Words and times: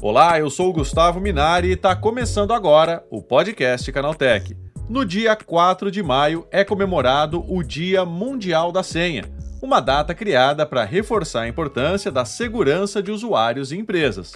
Olá, 0.00 0.38
eu 0.38 0.48
sou 0.48 0.70
o 0.70 0.72
Gustavo 0.72 1.20
Minari 1.20 1.68
e 1.68 1.72
está 1.72 1.94
começando 1.94 2.54
agora 2.54 3.04
o 3.10 3.20
podcast 3.20 3.92
Canaltech. 3.92 4.56
No 4.88 5.04
dia 5.04 5.36
4 5.36 5.90
de 5.90 6.02
maio 6.02 6.46
é 6.50 6.64
comemorado 6.64 7.44
o 7.46 7.62
Dia 7.62 8.06
Mundial 8.06 8.72
da 8.72 8.82
Senha, 8.82 9.24
uma 9.60 9.78
data 9.78 10.14
criada 10.14 10.64
para 10.64 10.84
reforçar 10.84 11.42
a 11.42 11.48
importância 11.48 12.10
da 12.10 12.24
segurança 12.24 13.02
de 13.02 13.10
usuários 13.10 13.72
e 13.72 13.76
empresas. 13.76 14.32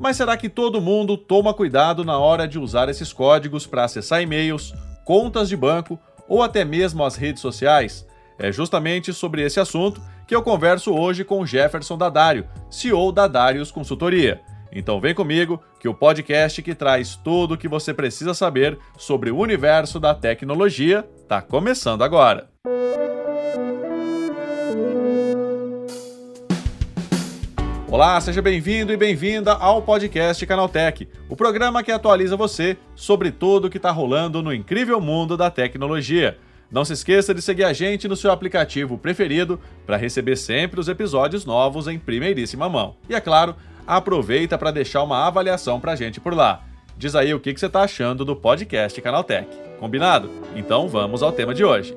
Mas 0.00 0.16
será 0.16 0.36
que 0.36 0.48
todo 0.48 0.80
mundo 0.80 1.16
toma 1.16 1.54
cuidado 1.54 2.04
na 2.04 2.18
hora 2.18 2.48
de 2.48 2.58
usar 2.58 2.88
esses 2.88 3.12
códigos 3.12 3.68
para 3.68 3.84
acessar 3.84 4.20
e-mails, 4.20 4.74
contas 5.04 5.48
de 5.48 5.56
banco 5.56 5.96
ou 6.26 6.42
até 6.42 6.64
mesmo 6.64 7.04
as 7.04 7.14
redes 7.14 7.40
sociais? 7.40 8.04
É 8.42 8.50
justamente 8.50 9.12
sobre 9.12 9.40
esse 9.40 9.60
assunto 9.60 10.02
que 10.26 10.34
eu 10.34 10.42
converso 10.42 10.92
hoje 10.92 11.22
com 11.22 11.46
Jefferson 11.46 11.96
Dadário, 11.96 12.44
CEO 12.68 13.12
da 13.12 13.28
Darius 13.28 13.70
Consultoria. 13.70 14.40
Então 14.72 15.00
vem 15.00 15.14
comigo 15.14 15.62
que 15.78 15.88
o 15.88 15.94
podcast 15.94 16.60
que 16.60 16.74
traz 16.74 17.14
tudo 17.14 17.54
o 17.54 17.56
que 17.56 17.68
você 17.68 17.94
precisa 17.94 18.34
saber 18.34 18.76
sobre 18.98 19.30
o 19.30 19.38
universo 19.38 20.00
da 20.00 20.12
tecnologia 20.12 21.08
está 21.22 21.40
começando 21.40 22.02
agora. 22.02 22.50
Olá, 27.88 28.20
seja 28.20 28.42
bem-vindo 28.42 28.92
e 28.92 28.96
bem-vinda 28.96 29.52
ao 29.52 29.82
podcast 29.82 30.44
Canaltech, 30.44 31.08
o 31.28 31.36
programa 31.36 31.80
que 31.84 31.92
atualiza 31.92 32.36
você 32.36 32.76
sobre 32.96 33.30
tudo 33.30 33.66
o 33.66 33.70
que 33.70 33.76
está 33.76 33.92
rolando 33.92 34.42
no 34.42 34.52
incrível 34.52 35.00
mundo 35.00 35.36
da 35.36 35.48
tecnologia. 35.48 36.36
Não 36.72 36.86
se 36.86 36.94
esqueça 36.94 37.34
de 37.34 37.42
seguir 37.42 37.64
a 37.64 37.72
gente 37.74 38.08
no 38.08 38.16
seu 38.16 38.32
aplicativo 38.32 38.96
preferido 38.96 39.60
para 39.84 39.98
receber 39.98 40.36
sempre 40.36 40.80
os 40.80 40.88
episódios 40.88 41.44
novos 41.44 41.86
em 41.86 41.98
primeiríssima 41.98 42.66
mão. 42.66 42.96
E 43.10 43.14
é 43.14 43.20
claro, 43.20 43.54
aproveita 43.86 44.56
para 44.56 44.70
deixar 44.70 45.02
uma 45.02 45.26
avaliação 45.26 45.78
para 45.78 45.92
a 45.92 45.96
gente 45.96 46.18
por 46.18 46.32
lá. 46.32 46.64
Diz 46.96 47.14
aí 47.14 47.34
o 47.34 47.40
que, 47.40 47.52
que 47.52 47.60
você 47.60 47.66
está 47.66 47.82
achando 47.82 48.24
do 48.24 48.34
podcast 48.34 48.98
Canaltech. 49.02 49.46
Combinado? 49.78 50.30
Então 50.56 50.88
vamos 50.88 51.22
ao 51.22 51.30
tema 51.30 51.52
de 51.52 51.62
hoje. 51.62 51.94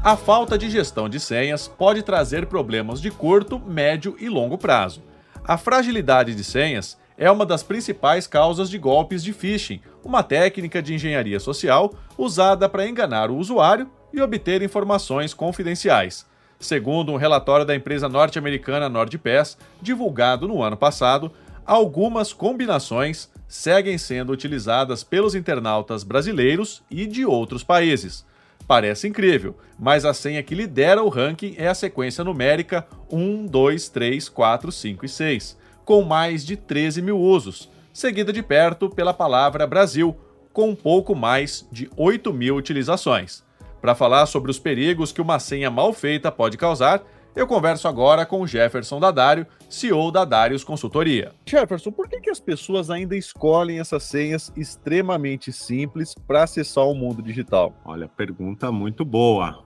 A 0.00 0.16
falta 0.16 0.56
de 0.56 0.70
gestão 0.70 1.08
de 1.08 1.18
senhas 1.18 1.66
pode 1.66 2.04
trazer 2.04 2.46
problemas 2.46 3.00
de 3.00 3.10
curto, 3.10 3.58
médio 3.58 4.14
e 4.20 4.28
longo 4.28 4.56
prazo. 4.56 5.02
A 5.42 5.58
fragilidade 5.58 6.36
de 6.36 6.44
senhas 6.44 6.96
é 7.16 7.30
uma 7.30 7.46
das 7.46 7.62
principais 7.62 8.26
causas 8.26 8.68
de 8.68 8.78
golpes 8.78 9.22
de 9.22 9.32
phishing, 9.32 9.80
uma 10.04 10.22
técnica 10.22 10.82
de 10.82 10.94
engenharia 10.94 11.38
social 11.38 11.94
usada 12.18 12.68
para 12.68 12.88
enganar 12.88 13.30
o 13.30 13.36
usuário 13.36 13.88
e 14.12 14.20
obter 14.20 14.62
informações 14.62 15.32
confidenciais. 15.32 16.26
Segundo 16.58 17.12
um 17.12 17.16
relatório 17.16 17.66
da 17.66 17.74
empresa 17.74 18.08
norte-americana 18.08 18.88
NordPass, 18.88 19.58
divulgado 19.82 20.48
no 20.48 20.62
ano 20.62 20.76
passado, 20.76 21.30
algumas 21.66 22.32
combinações 22.32 23.28
seguem 23.46 23.98
sendo 23.98 24.32
utilizadas 24.32 25.04
pelos 25.04 25.34
internautas 25.34 26.02
brasileiros 26.02 26.82
e 26.90 27.06
de 27.06 27.24
outros 27.24 27.62
países. 27.62 28.24
Parece 28.66 29.06
incrível, 29.06 29.56
mas 29.78 30.04
a 30.04 30.14
senha 30.14 30.42
que 30.42 30.54
lidera 30.54 31.02
o 31.02 31.08
ranking 31.08 31.54
é 31.58 31.68
a 31.68 31.74
sequência 31.74 32.24
numérica 32.24 32.86
1, 33.10 33.46
2, 33.46 33.88
3, 33.90 34.28
4, 34.28 34.72
5 34.72 35.04
e 35.04 35.08
6, 35.08 35.58
com 35.84 36.02
mais 36.02 36.44
de 36.44 36.56
13 36.56 37.02
mil 37.02 37.18
usos, 37.18 37.70
seguida 37.92 38.32
de 38.32 38.42
perto 38.42 38.88
pela 38.88 39.14
palavra 39.14 39.66
Brasil, 39.66 40.16
com 40.52 40.70
um 40.70 40.74
pouco 40.74 41.14
mais 41.14 41.66
de 41.70 41.90
8 41.96 42.32
mil 42.32 42.56
utilizações. 42.56 43.44
Para 43.80 43.94
falar 43.94 44.26
sobre 44.26 44.50
os 44.50 44.58
perigos 44.58 45.12
que 45.12 45.20
uma 45.20 45.38
senha 45.38 45.70
mal 45.70 45.92
feita 45.92 46.32
pode 46.32 46.56
causar, 46.56 47.02
eu 47.36 47.48
converso 47.48 47.88
agora 47.88 48.24
com 48.24 48.40
o 48.40 48.46
Jefferson 48.46 49.00
Dadário, 49.00 49.44
CEO 49.68 50.12
da 50.12 50.24
Darius 50.24 50.62
Consultoria. 50.62 51.32
Jefferson, 51.44 51.90
por 51.90 52.08
que, 52.08 52.20
que 52.20 52.30
as 52.30 52.38
pessoas 52.38 52.90
ainda 52.90 53.16
escolhem 53.16 53.80
essas 53.80 54.04
senhas 54.04 54.52
extremamente 54.56 55.52
simples 55.52 56.14
para 56.26 56.44
acessar 56.44 56.86
o 56.86 56.94
mundo 56.94 57.20
digital? 57.20 57.74
Olha, 57.84 58.06
pergunta 58.06 58.70
muito 58.70 59.04
boa. 59.04 59.64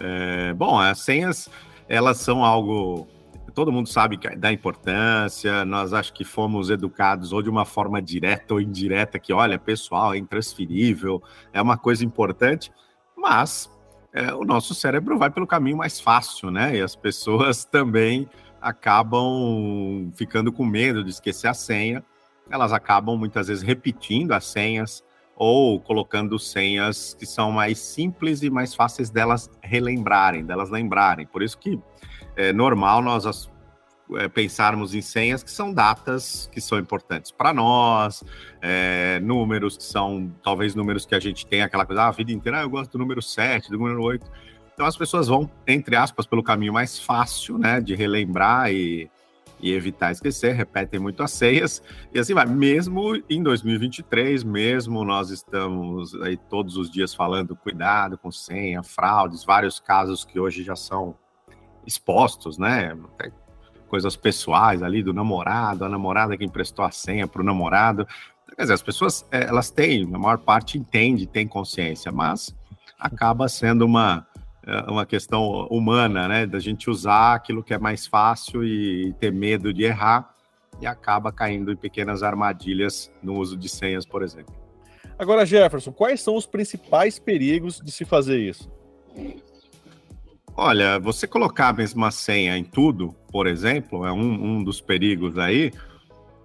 É, 0.00 0.54
bom, 0.54 0.78
as 0.78 1.00
senhas, 1.00 1.48
elas 1.86 2.16
são 2.16 2.42
algo 2.42 3.06
todo 3.50 3.72
mundo 3.72 3.88
sabe 3.88 4.18
da 4.36 4.52
importância, 4.52 5.64
nós 5.64 5.92
acho 5.92 6.12
que 6.12 6.24
fomos 6.24 6.70
educados 6.70 7.32
ou 7.32 7.42
de 7.42 7.50
uma 7.50 7.64
forma 7.64 8.00
direta 8.00 8.54
ou 8.54 8.60
indireta, 8.60 9.18
que 9.18 9.32
olha, 9.32 9.58
pessoal, 9.58 10.14
é 10.14 10.18
intransferível, 10.18 11.22
é 11.52 11.60
uma 11.60 11.76
coisa 11.76 12.04
importante, 12.04 12.72
mas 13.16 13.70
é, 14.12 14.32
o 14.34 14.44
nosso 14.44 14.74
cérebro 14.74 15.18
vai 15.18 15.30
pelo 15.30 15.46
caminho 15.46 15.76
mais 15.76 16.00
fácil, 16.00 16.50
né? 16.50 16.76
E 16.76 16.80
as 16.80 16.96
pessoas 16.96 17.64
também 17.66 18.28
acabam 18.60 20.10
ficando 20.14 20.52
com 20.52 20.64
medo 20.64 21.02
de 21.04 21.10
esquecer 21.10 21.48
a 21.48 21.54
senha. 21.54 22.04
Elas 22.50 22.72
acabam 22.72 23.16
muitas 23.16 23.48
vezes 23.48 23.62
repetindo 23.62 24.32
as 24.32 24.44
senhas 24.44 25.04
ou 25.36 25.80
colocando 25.80 26.38
senhas 26.38 27.14
que 27.14 27.24
são 27.24 27.50
mais 27.50 27.78
simples 27.78 28.42
e 28.42 28.50
mais 28.50 28.74
fáceis 28.74 29.08
delas 29.08 29.48
relembrarem, 29.62 30.44
delas 30.44 30.68
lembrarem. 30.68 31.26
Por 31.26 31.42
isso 31.42 31.56
que 31.56 31.80
é 32.36 32.52
normal 32.52 33.02
nós 33.02 33.24
é, 34.16 34.28
pensarmos 34.28 34.94
em 34.94 35.00
senhas 35.00 35.42
que 35.42 35.50
são 35.50 35.72
datas 35.72 36.48
que 36.52 36.60
são 36.60 36.78
importantes 36.78 37.30
para 37.30 37.52
nós, 37.52 38.24
é, 38.60 39.20
números 39.20 39.76
que 39.76 39.84
são 39.84 40.32
talvez 40.42 40.74
números 40.74 41.06
que 41.06 41.14
a 41.14 41.20
gente 41.20 41.46
tem 41.46 41.62
aquela 41.62 41.86
coisa, 41.86 42.02
ah, 42.02 42.08
a 42.08 42.12
vida 42.12 42.32
inteira 42.32 42.60
ah, 42.60 42.62
eu 42.62 42.70
gosto 42.70 42.92
do 42.92 42.98
número 42.98 43.22
7, 43.22 43.70
do 43.70 43.78
número 43.78 44.02
8. 44.02 44.26
Então 44.74 44.86
as 44.86 44.96
pessoas 44.96 45.28
vão, 45.28 45.50
entre 45.66 45.94
aspas, 45.94 46.26
pelo 46.26 46.42
caminho 46.42 46.72
mais 46.72 46.98
fácil, 46.98 47.58
né, 47.58 47.80
de 47.80 47.94
relembrar 47.94 48.72
e, 48.72 49.10
e 49.60 49.72
evitar 49.72 50.10
esquecer, 50.10 50.54
repetem 50.54 50.98
muito 50.98 51.22
as 51.22 51.32
senhas, 51.32 51.82
e 52.12 52.18
assim 52.18 52.32
vai. 52.32 52.46
Mesmo 52.46 53.22
em 53.28 53.42
2023, 53.42 54.42
mesmo 54.42 55.04
nós 55.04 55.30
estamos 55.30 56.14
aí 56.22 56.36
todos 56.36 56.76
os 56.76 56.90
dias 56.90 57.14
falando 57.14 57.54
cuidado 57.54 58.16
com 58.16 58.30
senha, 58.30 58.82
fraudes, 58.82 59.44
vários 59.44 59.78
casos 59.78 60.24
que 60.24 60.40
hoje 60.40 60.62
já 60.62 60.74
são 60.74 61.14
expostos, 61.86 62.58
né? 62.58 62.96
coisas 63.90 64.16
pessoais 64.16 64.82
ali 64.82 65.02
do 65.02 65.12
namorado, 65.12 65.84
a 65.84 65.88
namorada 65.88 66.36
que 66.36 66.44
emprestou 66.44 66.84
a 66.84 66.92
senha 66.92 67.26
para 67.26 67.42
o 67.42 67.44
namorado. 67.44 68.06
Quer 68.54 68.62
dizer, 68.62 68.74
as 68.74 68.82
pessoas, 68.82 69.26
é, 69.32 69.42
elas 69.44 69.70
têm, 69.70 70.04
a 70.04 70.18
maior 70.18 70.38
parte 70.38 70.78
entende, 70.78 71.26
tem 71.26 71.46
consciência, 71.46 72.12
mas 72.12 72.54
acaba 72.98 73.48
sendo 73.48 73.84
uma, 73.84 74.26
é, 74.64 74.90
uma 74.90 75.04
questão 75.04 75.66
humana, 75.66 76.28
né? 76.28 76.46
Da 76.46 76.60
gente 76.60 76.88
usar 76.88 77.34
aquilo 77.34 77.64
que 77.64 77.74
é 77.74 77.78
mais 77.78 78.06
fácil 78.06 78.64
e 78.64 79.12
ter 79.14 79.32
medo 79.32 79.74
de 79.74 79.82
errar 79.82 80.34
e 80.80 80.86
acaba 80.86 81.32
caindo 81.32 81.72
em 81.72 81.76
pequenas 81.76 82.22
armadilhas 82.22 83.12
no 83.22 83.34
uso 83.34 83.56
de 83.56 83.68
senhas, 83.68 84.06
por 84.06 84.22
exemplo. 84.22 84.54
Agora, 85.18 85.44
Jefferson, 85.44 85.92
quais 85.92 86.22
são 86.22 86.36
os 86.36 86.46
principais 86.46 87.18
perigos 87.18 87.80
de 87.80 87.90
se 87.90 88.04
fazer 88.04 88.38
isso? 88.38 88.70
Olha, 90.56 90.98
você 90.98 91.26
colocar 91.26 91.68
a 91.68 91.72
mesma 91.72 92.10
senha 92.10 92.56
em 92.56 92.64
tudo, 92.64 93.14
por 93.30 93.46
exemplo, 93.46 94.04
é 94.04 94.12
um, 94.12 94.56
um 94.58 94.64
dos 94.64 94.80
perigos 94.80 95.38
aí, 95.38 95.72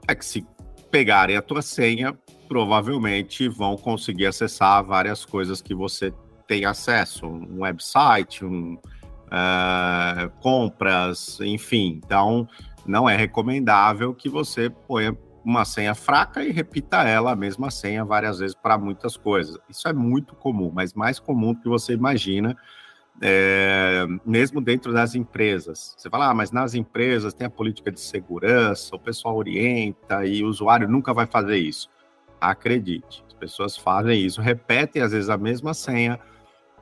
é 0.07 0.15
que 0.15 0.25
se 0.25 0.45
pegarem 0.89 1.35
a 1.35 1.41
tua 1.41 1.61
senha, 1.61 2.17
provavelmente 2.47 3.49
vão 3.49 3.75
conseguir 3.75 4.27
acessar 4.27 4.83
várias 4.83 5.25
coisas 5.25 5.61
que 5.61 5.73
você 5.73 6.13
tem 6.47 6.65
acesso, 6.65 7.25
um 7.25 7.61
website, 7.61 8.45
um, 8.45 8.75
uh, 8.75 10.29
compras, 10.39 11.39
enfim. 11.41 11.99
Então, 12.05 12.47
não 12.85 13.09
é 13.09 13.15
recomendável 13.17 14.13
que 14.13 14.29
você 14.29 14.69
ponha 14.69 15.17
uma 15.43 15.65
senha 15.65 15.93
fraca 15.93 16.43
e 16.43 16.51
repita 16.51 17.03
ela, 17.03 17.31
a 17.31 17.35
mesma 17.35 17.69
senha, 17.69 18.05
várias 18.05 18.39
vezes 18.39 18.55
para 18.55 18.77
muitas 18.77 19.17
coisas. 19.17 19.57
Isso 19.69 19.87
é 19.87 19.93
muito 19.93 20.35
comum, 20.35 20.71
mas 20.73 20.93
mais 20.93 21.19
comum 21.19 21.53
do 21.53 21.61
que 21.61 21.69
você 21.69 21.93
imagina 21.93 22.55
é, 23.21 24.05
mesmo 24.25 24.59
dentro 24.61 24.93
das 24.93 25.15
empresas. 25.15 25.95
Você 25.97 26.09
fala, 26.09 26.29
ah, 26.29 26.33
mas 26.33 26.51
nas 26.51 26.73
empresas 26.73 27.33
tem 27.33 27.47
a 27.47 27.49
política 27.49 27.91
de 27.91 27.99
segurança, 27.99 28.95
o 28.95 28.99
pessoal 28.99 29.35
orienta 29.35 30.25
e 30.25 30.43
o 30.43 30.47
usuário 30.47 30.87
nunca 30.87 31.13
vai 31.13 31.25
fazer 31.25 31.57
isso. 31.57 31.89
Acredite, 32.39 33.23
as 33.27 33.33
pessoas 33.33 33.77
fazem 33.77 34.19
isso, 34.19 34.41
repetem 34.41 35.01
às 35.01 35.11
vezes 35.11 35.29
a 35.29 35.37
mesma 35.37 35.73
senha 35.73 36.19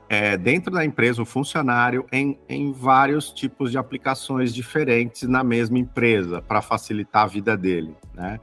é, 0.08 0.36
dentro 0.36 0.70
da 0.70 0.84
empresa, 0.84 1.22
o 1.22 1.24
funcionário, 1.24 2.04
em, 2.12 2.38
em 2.48 2.72
vários 2.72 3.32
tipos 3.32 3.70
de 3.70 3.78
aplicações 3.78 4.54
diferentes 4.54 5.22
na 5.22 5.42
mesma 5.42 5.78
empresa, 5.78 6.42
para 6.42 6.60
facilitar 6.60 7.22
a 7.22 7.26
vida 7.26 7.56
dele, 7.56 7.96
né? 8.12 8.38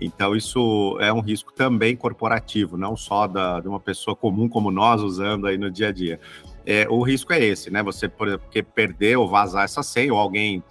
Então, 0.00 0.34
isso 0.34 0.98
é 1.00 1.12
um 1.12 1.20
risco 1.20 1.52
também 1.52 1.94
corporativo, 1.94 2.76
não 2.76 2.96
só 2.96 3.28
da, 3.28 3.60
de 3.60 3.68
uma 3.68 3.78
pessoa 3.78 4.16
comum 4.16 4.48
como 4.48 4.72
nós 4.72 5.00
usando 5.00 5.46
aí 5.46 5.56
no 5.56 5.70
dia 5.70 5.88
a 5.88 5.92
dia 5.92 6.18
é, 6.66 6.86
o 6.88 7.02
risco 7.02 7.32
é 7.32 7.42
esse, 7.42 7.70
né? 7.70 7.82
Você, 7.82 8.08
por 8.08 8.28
exemplo, 8.28 8.46
perder 8.74 9.16
ou 9.16 9.28
vazar 9.28 9.64
essa 9.64 9.82
senha, 9.82 10.12
ou 10.12 10.18
alguém, 10.18 10.62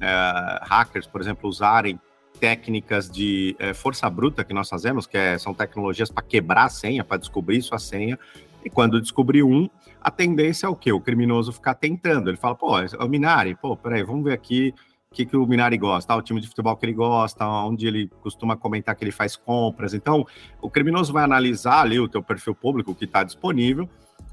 é, 0.00 0.60
hackers, 0.62 1.06
por 1.06 1.20
exemplo, 1.20 1.48
usarem 1.48 1.98
técnicas 2.38 3.08
de 3.10 3.54
é, 3.58 3.72
força 3.72 4.08
bruta 4.10 4.44
que 4.44 4.52
nós 4.52 4.68
fazemos, 4.68 5.06
que 5.06 5.16
é, 5.16 5.38
são 5.38 5.54
tecnologias 5.54 6.10
para 6.10 6.22
quebrar 6.22 6.64
a 6.64 6.68
senha, 6.68 7.04
para 7.04 7.16
descobrir 7.16 7.62
sua 7.62 7.78
senha, 7.78 8.18
E 8.64 8.70
quando 8.70 9.00
descobrir 9.00 9.42
um, 9.42 9.68
a 10.00 10.10
tendência 10.10 10.66
é 10.66 10.68
o 10.68 10.76
quê? 10.76 10.92
O 10.92 11.00
criminoso 11.00 11.52
ficar 11.52 11.74
tentando. 11.74 12.30
Ele 12.30 12.36
fala, 12.36 12.54
pô, 12.54 12.78
é 12.78 12.86
o 13.00 13.08
Minari, 13.08 13.54
pô, 13.54 13.76
peraí, 13.76 14.02
vamos 14.02 14.24
ver 14.24 14.32
aqui 14.32 14.72
o 15.10 15.14
que, 15.14 15.26
que 15.26 15.36
o 15.36 15.46
Minari 15.46 15.76
gosta, 15.76 16.14
ah, 16.14 16.16
o 16.16 16.22
time 16.22 16.40
de 16.40 16.48
futebol 16.48 16.76
que 16.76 16.86
ele 16.86 16.94
gosta, 16.94 17.46
onde 17.46 17.86
ele 17.86 18.08
costuma 18.22 18.56
comentar 18.56 18.94
que 18.94 19.04
ele 19.04 19.10
faz 19.10 19.36
compras. 19.36 19.92
Então, 19.92 20.24
o 20.60 20.70
criminoso 20.70 21.12
vai 21.12 21.22
analisar 21.22 21.82
ali 21.82 22.00
o 22.00 22.08
teu 22.08 22.22
perfil 22.22 22.54
público 22.54 22.94
que 22.94 23.04
está 23.04 23.22
disponível, 23.22 23.88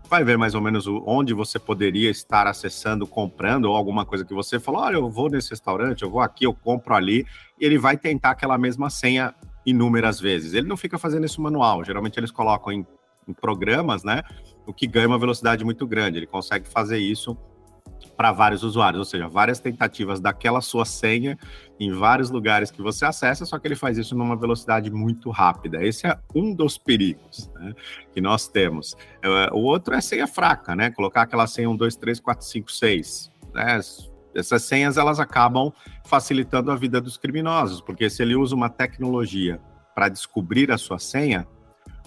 vai 0.10 0.24
ver 0.24 0.38
mais 0.38 0.56
ou 0.56 0.62
menos 0.62 0.88
onde 0.88 1.34
você 1.34 1.60
poderia 1.60 2.10
estar 2.10 2.48
acessando, 2.48 3.06
comprando, 3.06 3.66
ou 3.66 3.76
alguma 3.76 4.06
coisa 4.06 4.26
que 4.26 4.34
você 4.34 4.60
falou, 4.60 4.82
olha, 4.82 4.96
eu 4.96 5.10
vou 5.10 5.30
nesse 5.30 5.52
restaurante, 5.52 6.02
eu 6.02 6.10
vou 6.10 6.20
aqui, 6.20 6.46
eu 6.46 6.54
compro 6.54 6.96
ali, 6.96 7.26
e 7.60 7.66
ele 7.66 7.78
vai 7.78 7.96
tentar 7.96 8.32
aquela 8.32 8.58
mesma 8.58 8.90
senha 8.90 9.36
inúmeras 9.64 10.20
vezes. 10.20 10.54
Ele 10.54 10.68
não 10.68 10.76
fica 10.76 10.98
fazendo 10.98 11.26
isso 11.26 11.40
manual, 11.42 11.84
geralmente 11.84 12.20
eles 12.20 12.32
colocam 12.32 12.74
em, 12.74 12.86
em 13.28 13.34
programas, 13.34 14.04
né? 14.04 14.24
O 14.66 14.74
que 14.74 14.88
ganha 14.88 15.08
uma 15.08 15.20
velocidade 15.20 15.64
muito 15.64 15.86
grande. 15.86 16.18
Ele 16.18 16.28
consegue 16.28 16.68
fazer 16.68 16.98
isso 16.98 17.38
para 18.16 18.32
vários 18.32 18.64
usuários, 18.64 19.00
ou 19.00 19.06
seja, 19.06 19.28
várias 19.28 19.60
tentativas 19.60 20.20
daquela 20.20 20.62
sua 20.62 20.86
senha 20.86 21.38
em 21.80 21.94
vários 21.94 22.30
lugares 22.30 22.70
que 22.70 22.82
você 22.82 23.06
acessa, 23.06 23.46
só 23.46 23.58
que 23.58 23.68
ele 23.68 23.76
faz 23.76 23.98
isso 23.98 24.16
numa 24.16 24.36
velocidade 24.36 24.92
muito 24.92 25.30
rápida. 25.30 25.84
Esse 25.84 26.06
é 26.06 26.18
um 26.36 26.54
dos 26.54 26.78
perigos 26.78 27.50
né, 27.56 27.74
que 28.12 28.20
nós 28.20 28.48
temos. 28.48 28.96
É, 29.22 29.50
o 29.54 29.60
outro 29.60 29.94
é 29.94 30.02
senha 30.02 30.28
fraca, 30.28 30.76
né? 30.76 30.92
Colocar 30.92 31.22
aquela 31.22 31.48
senha 31.48 31.70
1, 31.70 31.76
2, 31.76 31.96
3, 31.96 32.20
4, 32.20 32.46
5, 32.46 32.72
6. 32.72 33.32
Né? 33.54 33.80
Essas 34.36 34.64
senhas 34.64 34.98
elas 34.98 35.20
acabam 35.20 35.72
facilitando 36.06 36.72
a 36.72 36.76
vida 36.76 37.00
dos 37.00 37.18
criminosos, 37.18 37.82
porque 37.82 38.10
se 38.10 38.22
ele 38.22 38.36
usa 38.36 38.56
uma 38.56 38.70
tecnologia 38.70 39.60
para 39.96 40.10
descobrir 40.10 40.72
a 40.72 40.78
sua 40.78 41.00
senha, 41.00 41.48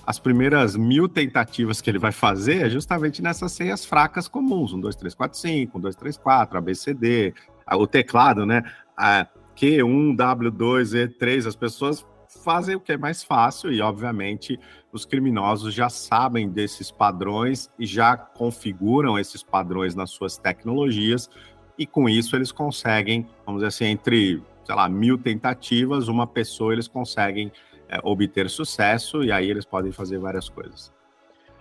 as 0.07 0.19
primeiras 0.19 0.77
mil 0.77 1.09
tentativas 1.09 1.81
que 1.81 1.89
ele 1.89 1.99
vai 1.99 2.13
fazer 2.13 2.67
é 2.67 2.71
justamente 2.71 3.23
nessas 3.23 3.53
senhas 3.53 3.85
fracas 3.85 4.27
comuns, 4.27 4.73
1, 4.73 4.81
2, 4.81 4.97
3, 4.97 5.15
4, 5.15 5.39
5, 5.39 5.79
1, 5.79 5.81
2, 5.81 5.97
3, 5.97 6.17
4, 6.17 6.59
ABCD, 6.59 7.35
o 7.73 7.87
teclado, 7.87 8.45
né? 8.45 8.63
A 8.97 9.27
Q1, 9.57 10.17
W2, 10.17 11.09
E3, 11.09 11.47
as 11.47 11.57
pessoas 11.57 12.05
fazem 12.43 12.75
o 12.75 12.81
que 12.81 12.93
é 12.93 12.97
mais 12.97 13.23
fácil 13.23 13.71
e, 13.73 13.81
obviamente, 13.81 14.59
os 14.93 15.05
criminosos 15.05 15.73
já 15.73 15.89
sabem 15.89 16.49
desses 16.49 16.91
padrões 16.91 17.71
e 17.79 17.87
já 17.87 18.17
configuram 18.17 19.19
esses 19.19 19.43
padrões 19.43 19.95
nas 19.95 20.11
suas 20.11 20.37
tecnologias 20.37 21.31
e 21.79 21.87
com 21.87 22.09
isso 22.09 22.35
eles 22.37 22.51
conseguem, 22.51 23.27
vamos 23.47 23.61
dizer 23.61 23.69
assim, 23.69 23.85
entre, 23.85 24.43
sei 24.65 24.75
lá, 24.75 24.89
mil 24.89 25.19
tentativas, 25.19 26.09
uma 26.09 26.27
pessoa 26.27 26.73
eles 26.73 26.89
conseguem 26.89 27.53
é, 27.93 28.01
obter 28.03 28.49
sucesso 28.49 29.23
e 29.23 29.31
aí 29.31 29.51
eles 29.51 29.67
podem 29.67 29.93
fazer 29.93 30.19
várias 30.19 30.49
coisas. 30.49 30.91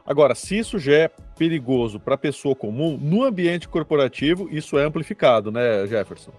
Agora, 0.06 0.34
se 0.34 0.58
isso 0.58 0.80
já 0.80 0.94
é 0.94 1.08
perigoso 1.38 2.00
para 2.00 2.16
a 2.16 2.18
pessoa 2.18 2.56
comum, 2.56 2.98
no 3.00 3.24
ambiente 3.24 3.68
corporativo 3.68 4.48
isso 4.50 4.80
é 4.80 4.86
amplificado, 4.86 5.52
né, 5.52 5.86
Jefferson? 5.88 6.32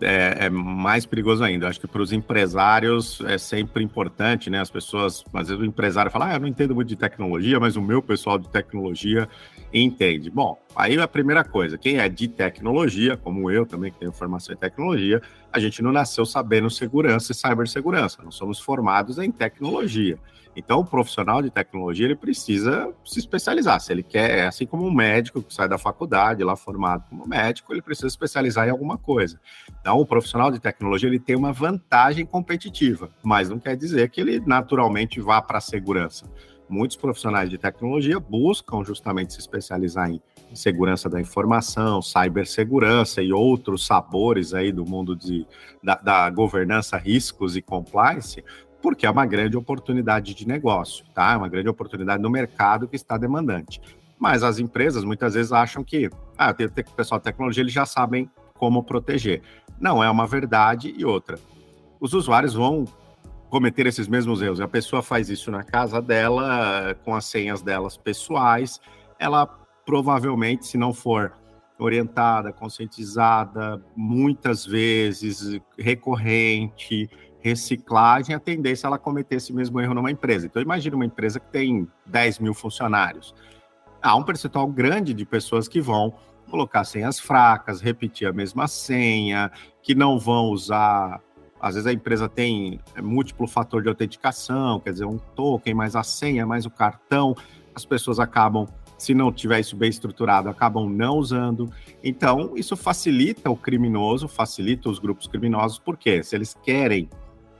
É, 0.00 0.46
é, 0.46 0.50
mais 0.50 1.06
perigoso 1.06 1.44
ainda. 1.44 1.68
Acho 1.68 1.80
que 1.80 1.86
para 1.86 2.02
os 2.02 2.12
empresários 2.12 3.20
é 3.26 3.38
sempre 3.38 3.84
importante, 3.84 4.50
né? 4.50 4.60
As 4.60 4.70
pessoas, 4.70 5.24
às 5.32 5.48
vezes 5.48 5.62
o 5.62 5.64
empresário 5.64 6.10
fala, 6.10 6.30
ah, 6.30 6.34
eu 6.34 6.40
não 6.40 6.48
entendo 6.48 6.74
muito 6.74 6.88
de 6.88 6.96
tecnologia, 6.96 7.60
mas 7.60 7.76
o 7.76 7.82
meu 7.82 8.02
pessoal 8.02 8.36
de 8.36 8.48
tecnologia 8.48 9.28
entende. 9.82 10.30
Bom, 10.30 10.56
aí 10.76 10.98
a 10.98 11.08
primeira 11.08 11.42
coisa, 11.42 11.76
quem 11.76 11.98
é 11.98 12.08
de 12.08 12.28
tecnologia, 12.28 13.16
como 13.16 13.50
eu 13.50 13.66
também 13.66 13.90
que 13.90 13.98
tenho 13.98 14.12
formação 14.12 14.54
em 14.54 14.58
tecnologia, 14.58 15.20
a 15.52 15.58
gente 15.58 15.82
não 15.82 15.90
nasceu 15.90 16.24
sabendo 16.24 16.70
segurança 16.70 17.32
e 17.32 17.34
cibersegurança, 17.34 18.22
nós 18.22 18.36
somos 18.36 18.60
formados 18.60 19.18
em 19.18 19.32
tecnologia. 19.32 20.18
Então, 20.56 20.78
o 20.78 20.84
profissional 20.84 21.42
de 21.42 21.50
tecnologia 21.50 22.06
ele 22.06 22.14
precisa 22.14 22.92
se 23.04 23.18
especializar. 23.18 23.80
Se 23.80 23.92
ele 23.92 24.04
quer, 24.04 24.46
assim 24.46 24.64
como 24.64 24.86
um 24.86 24.94
médico 24.94 25.42
que 25.42 25.52
sai 25.52 25.68
da 25.68 25.76
faculdade, 25.76 26.44
lá 26.44 26.54
formado 26.54 27.04
como 27.10 27.26
médico, 27.26 27.72
ele 27.72 27.82
precisa 27.82 28.06
especializar 28.06 28.68
em 28.68 28.70
alguma 28.70 28.96
coisa. 28.96 29.40
Então, 29.80 29.98
o 29.98 30.06
profissional 30.06 30.52
de 30.52 30.60
tecnologia 30.60 31.08
ele 31.08 31.18
tem 31.18 31.34
uma 31.34 31.52
vantagem 31.52 32.24
competitiva, 32.24 33.10
mas 33.20 33.50
não 33.50 33.58
quer 33.58 33.76
dizer 33.76 34.08
que 34.10 34.20
ele 34.20 34.40
naturalmente 34.46 35.20
vá 35.20 35.42
para 35.42 35.58
a 35.58 35.60
segurança 35.60 36.24
muitos 36.68 36.96
profissionais 36.96 37.50
de 37.50 37.58
tecnologia 37.58 38.18
buscam 38.18 38.82
justamente 38.84 39.32
se 39.32 39.40
especializar 39.40 40.10
em 40.10 40.20
segurança 40.54 41.08
da 41.08 41.20
informação, 41.20 42.00
cibersegurança 42.00 43.22
e 43.22 43.32
outros 43.32 43.86
sabores 43.86 44.54
aí 44.54 44.72
do 44.72 44.84
mundo 44.84 45.14
de, 45.16 45.46
da, 45.82 45.96
da 45.96 46.30
governança, 46.30 46.96
riscos 46.96 47.56
e 47.56 47.62
compliance, 47.62 48.42
porque 48.80 49.06
é 49.06 49.10
uma 49.10 49.26
grande 49.26 49.56
oportunidade 49.56 50.34
de 50.34 50.46
negócio, 50.46 51.04
tá? 51.14 51.32
É 51.32 51.36
uma 51.36 51.48
grande 51.48 51.68
oportunidade 51.68 52.22
no 52.22 52.30
mercado 52.30 52.86
que 52.86 52.96
está 52.96 53.16
demandante. 53.16 53.80
Mas 54.18 54.42
as 54.42 54.58
empresas 54.58 55.04
muitas 55.04 55.34
vezes 55.34 55.52
acham 55.52 55.82
que, 55.82 56.10
ah, 56.36 56.52
tem, 56.52 56.68
tem, 56.68 56.84
o 56.86 56.94
pessoal 56.94 57.18
de 57.18 57.24
tecnologia, 57.24 57.62
eles 57.62 57.72
já 57.72 57.86
sabem 57.86 58.30
como 58.54 58.82
proteger. 58.82 59.42
Não, 59.80 60.02
é 60.02 60.10
uma 60.10 60.26
verdade 60.26 60.94
e 60.96 61.04
outra. 61.04 61.38
Os 61.98 62.12
usuários 62.12 62.54
vão 62.54 62.84
cometer 63.54 63.86
esses 63.86 64.08
mesmos 64.08 64.42
erros. 64.42 64.60
A 64.60 64.66
pessoa 64.66 65.00
faz 65.00 65.30
isso 65.30 65.48
na 65.48 65.62
casa 65.62 66.02
dela, 66.02 66.92
com 67.04 67.14
as 67.14 67.24
senhas 67.26 67.62
delas 67.62 67.96
pessoais, 67.96 68.80
ela 69.16 69.46
provavelmente, 69.86 70.66
se 70.66 70.76
não 70.76 70.92
for 70.92 71.32
orientada, 71.78 72.52
conscientizada, 72.52 73.80
muitas 73.94 74.66
vezes, 74.66 75.60
recorrente, 75.78 77.08
reciclagem, 77.38 78.34
a 78.34 78.40
tendência 78.40 78.86
é 78.86 78.88
ela 78.88 78.98
cometer 78.98 79.36
esse 79.36 79.52
mesmo 79.52 79.80
erro 79.80 79.94
numa 79.94 80.10
empresa. 80.10 80.46
Então, 80.46 80.60
imagine 80.60 80.96
uma 80.96 81.06
empresa 81.06 81.38
que 81.38 81.48
tem 81.52 81.86
10 82.06 82.40
mil 82.40 82.54
funcionários. 82.54 83.32
Há 84.02 84.16
um 84.16 84.24
percentual 84.24 84.66
grande 84.66 85.14
de 85.14 85.24
pessoas 85.24 85.68
que 85.68 85.80
vão 85.80 86.12
colocar 86.50 86.82
senhas 86.82 87.20
fracas, 87.20 87.80
repetir 87.80 88.26
a 88.26 88.32
mesma 88.32 88.66
senha, 88.66 89.52
que 89.80 89.94
não 89.94 90.18
vão 90.18 90.46
usar 90.46 91.22
às 91.64 91.76
vezes 91.76 91.86
a 91.86 91.92
empresa 91.94 92.28
tem 92.28 92.78
é, 92.94 93.00
múltiplo 93.00 93.46
fator 93.46 93.80
de 93.80 93.88
autenticação, 93.88 94.78
quer 94.80 94.92
dizer, 94.92 95.06
um 95.06 95.16
token, 95.16 95.72
mais 95.72 95.96
a 95.96 96.02
senha, 96.02 96.44
mais 96.44 96.66
o 96.66 96.70
cartão, 96.70 97.34
as 97.74 97.86
pessoas 97.86 98.20
acabam, 98.20 98.66
se 98.98 99.14
não 99.14 99.32
tiver 99.32 99.60
isso 99.60 99.74
bem 99.74 99.88
estruturado, 99.88 100.50
acabam 100.50 100.86
não 100.90 101.16
usando. 101.16 101.72
Então, 102.02 102.52
isso 102.54 102.76
facilita 102.76 103.50
o 103.50 103.56
criminoso, 103.56 104.28
facilita 104.28 104.90
os 104.90 104.98
grupos 104.98 105.26
criminosos, 105.26 105.78
porque 105.78 106.22
se 106.22 106.36
eles 106.36 106.54
querem 106.62 107.08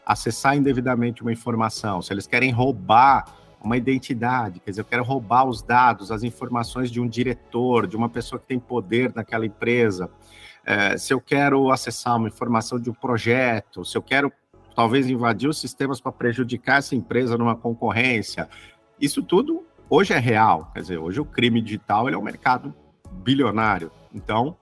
acessar 0.04 0.54
indevidamente 0.54 1.22
uma 1.22 1.32
informação, 1.32 2.02
se 2.02 2.12
eles 2.12 2.26
querem 2.26 2.50
roubar 2.50 3.24
uma 3.58 3.78
identidade, 3.78 4.60
quer 4.60 4.68
dizer, 4.68 4.82
eu 4.82 4.84
quero 4.84 5.02
roubar 5.02 5.46
os 5.46 5.62
dados, 5.62 6.12
as 6.12 6.22
informações 6.22 6.90
de 6.90 7.00
um 7.00 7.08
diretor, 7.08 7.86
de 7.86 7.96
uma 7.96 8.10
pessoa 8.10 8.38
que 8.38 8.46
tem 8.46 8.58
poder 8.58 9.14
naquela 9.14 9.46
empresa, 9.46 10.10
é, 10.64 10.96
se 10.96 11.12
eu 11.12 11.20
quero 11.20 11.70
acessar 11.70 12.16
uma 12.16 12.28
informação 12.28 12.78
de 12.78 12.90
um 12.90 12.94
projeto, 12.94 13.84
se 13.84 13.96
eu 13.96 14.02
quero 14.02 14.32
talvez 14.74 15.08
invadir 15.08 15.48
os 15.48 15.60
sistemas 15.60 16.00
para 16.00 16.12
prejudicar 16.12 16.78
essa 16.78 16.94
empresa 16.94 17.38
numa 17.38 17.54
concorrência, 17.54 18.48
isso 19.00 19.22
tudo 19.22 19.64
hoje 19.88 20.12
é 20.12 20.18
real. 20.18 20.70
Quer 20.72 20.80
dizer, 20.80 20.98
hoje 20.98 21.20
o 21.20 21.24
crime 21.24 21.60
digital 21.60 22.08
é 22.08 22.16
um 22.16 22.22
mercado 22.22 22.74
bilionário. 23.22 23.90
Então, 24.12 24.56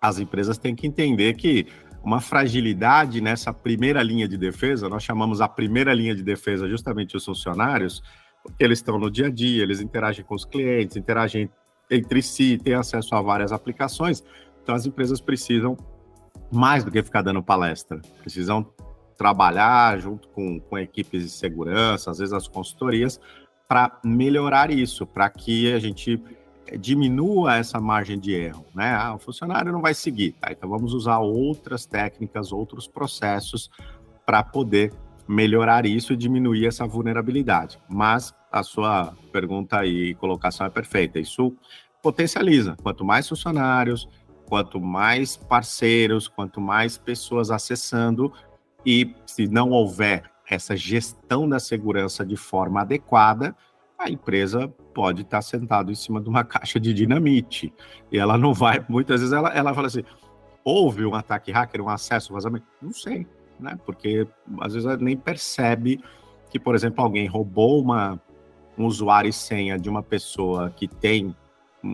as 0.00 0.18
empresas 0.18 0.58
têm 0.58 0.74
que 0.74 0.86
entender 0.86 1.34
que 1.34 1.66
uma 2.02 2.20
fragilidade 2.20 3.20
nessa 3.20 3.52
primeira 3.52 4.02
linha 4.02 4.28
de 4.28 4.36
defesa, 4.36 4.88
nós 4.88 5.02
chamamos 5.02 5.40
a 5.40 5.48
primeira 5.48 5.92
linha 5.92 6.14
de 6.14 6.22
defesa 6.22 6.68
justamente 6.68 7.16
os 7.16 7.24
funcionários, 7.24 8.02
porque 8.42 8.62
eles 8.62 8.78
estão 8.78 8.98
no 8.98 9.10
dia 9.10 9.26
a 9.26 9.30
dia, 9.30 9.62
eles 9.62 9.80
interagem 9.80 10.24
com 10.24 10.34
os 10.34 10.44
clientes, 10.44 10.96
interagem 10.96 11.50
entre 11.90 12.22
si, 12.22 12.58
têm 12.58 12.74
acesso 12.74 13.14
a 13.14 13.20
várias 13.20 13.52
aplicações. 13.52 14.22
Então 14.68 14.76
as 14.76 14.84
empresas 14.84 15.18
precisam 15.18 15.78
mais 16.52 16.84
do 16.84 16.90
que 16.90 17.02
ficar 17.02 17.22
dando 17.22 17.42
palestra, 17.42 18.02
precisam 18.20 18.70
trabalhar 19.16 19.98
junto 19.98 20.28
com, 20.28 20.60
com 20.60 20.78
equipes 20.78 21.22
de 21.22 21.30
segurança, 21.30 22.10
às 22.10 22.18
vezes 22.18 22.34
as 22.34 22.46
consultorias, 22.46 23.18
para 23.66 23.98
melhorar 24.04 24.70
isso, 24.70 25.06
para 25.06 25.30
que 25.30 25.72
a 25.72 25.78
gente 25.78 26.22
eh, 26.66 26.76
diminua 26.76 27.56
essa 27.56 27.80
margem 27.80 28.18
de 28.18 28.34
erro, 28.34 28.66
né? 28.74 28.94
Ah, 28.94 29.14
o 29.14 29.18
funcionário 29.18 29.72
não 29.72 29.80
vai 29.80 29.94
seguir, 29.94 30.32
tá? 30.32 30.52
Então 30.52 30.68
vamos 30.68 30.92
usar 30.92 31.18
outras 31.18 31.86
técnicas, 31.86 32.52
outros 32.52 32.86
processos 32.86 33.70
para 34.26 34.42
poder 34.42 34.92
melhorar 35.26 35.86
isso 35.86 36.12
e 36.12 36.16
diminuir 36.16 36.66
essa 36.66 36.86
vulnerabilidade. 36.86 37.78
Mas 37.88 38.34
a 38.52 38.62
sua 38.62 39.14
pergunta 39.32 39.86
e 39.86 40.14
colocação 40.16 40.66
é 40.66 40.70
perfeita. 40.70 41.18
Isso 41.18 41.56
potencializa. 42.02 42.76
Quanto 42.82 43.02
mais 43.04 43.26
funcionários, 43.26 44.06
quanto 44.48 44.80
mais 44.80 45.36
parceiros, 45.36 46.26
quanto 46.26 46.58
mais 46.58 46.96
pessoas 46.96 47.50
acessando, 47.50 48.32
e 48.84 49.14
se 49.26 49.46
não 49.46 49.70
houver 49.70 50.30
essa 50.48 50.74
gestão 50.74 51.46
da 51.46 51.60
segurança 51.60 52.24
de 52.24 52.36
forma 52.36 52.80
adequada, 52.80 53.54
a 53.98 54.08
empresa 54.08 54.72
pode 54.94 55.22
estar 55.22 55.42
sentado 55.42 55.92
em 55.92 55.94
cima 55.94 56.18
de 56.20 56.28
uma 56.30 56.42
caixa 56.44 56.80
de 56.80 56.94
dinamite. 56.94 57.72
E 58.10 58.18
ela 58.18 58.38
não 58.38 58.54
vai, 58.54 58.82
muitas 58.88 59.20
vezes 59.20 59.34
ela, 59.34 59.50
ela 59.50 59.74
fala 59.74 59.88
assim: 59.88 60.02
houve 60.64 61.04
um 61.04 61.14
ataque 61.14 61.52
hacker, 61.52 61.82
um 61.82 61.90
acesso, 61.90 62.32
um 62.32 62.34
vazamento? 62.34 62.66
Não 62.80 62.92
sei, 62.92 63.26
né? 63.60 63.78
Porque 63.84 64.26
às 64.60 64.72
vezes 64.72 64.86
ela 64.86 64.96
nem 64.96 65.16
percebe 65.16 66.00
que, 66.48 66.58
por 66.58 66.74
exemplo, 66.74 67.04
alguém 67.04 67.26
roubou 67.26 67.82
uma 67.82 68.18
um 68.78 68.86
usuário 68.86 69.28
e 69.28 69.32
senha 69.32 69.76
de 69.76 69.90
uma 69.90 70.04
pessoa 70.04 70.70
que 70.70 70.86
tem 70.86 71.34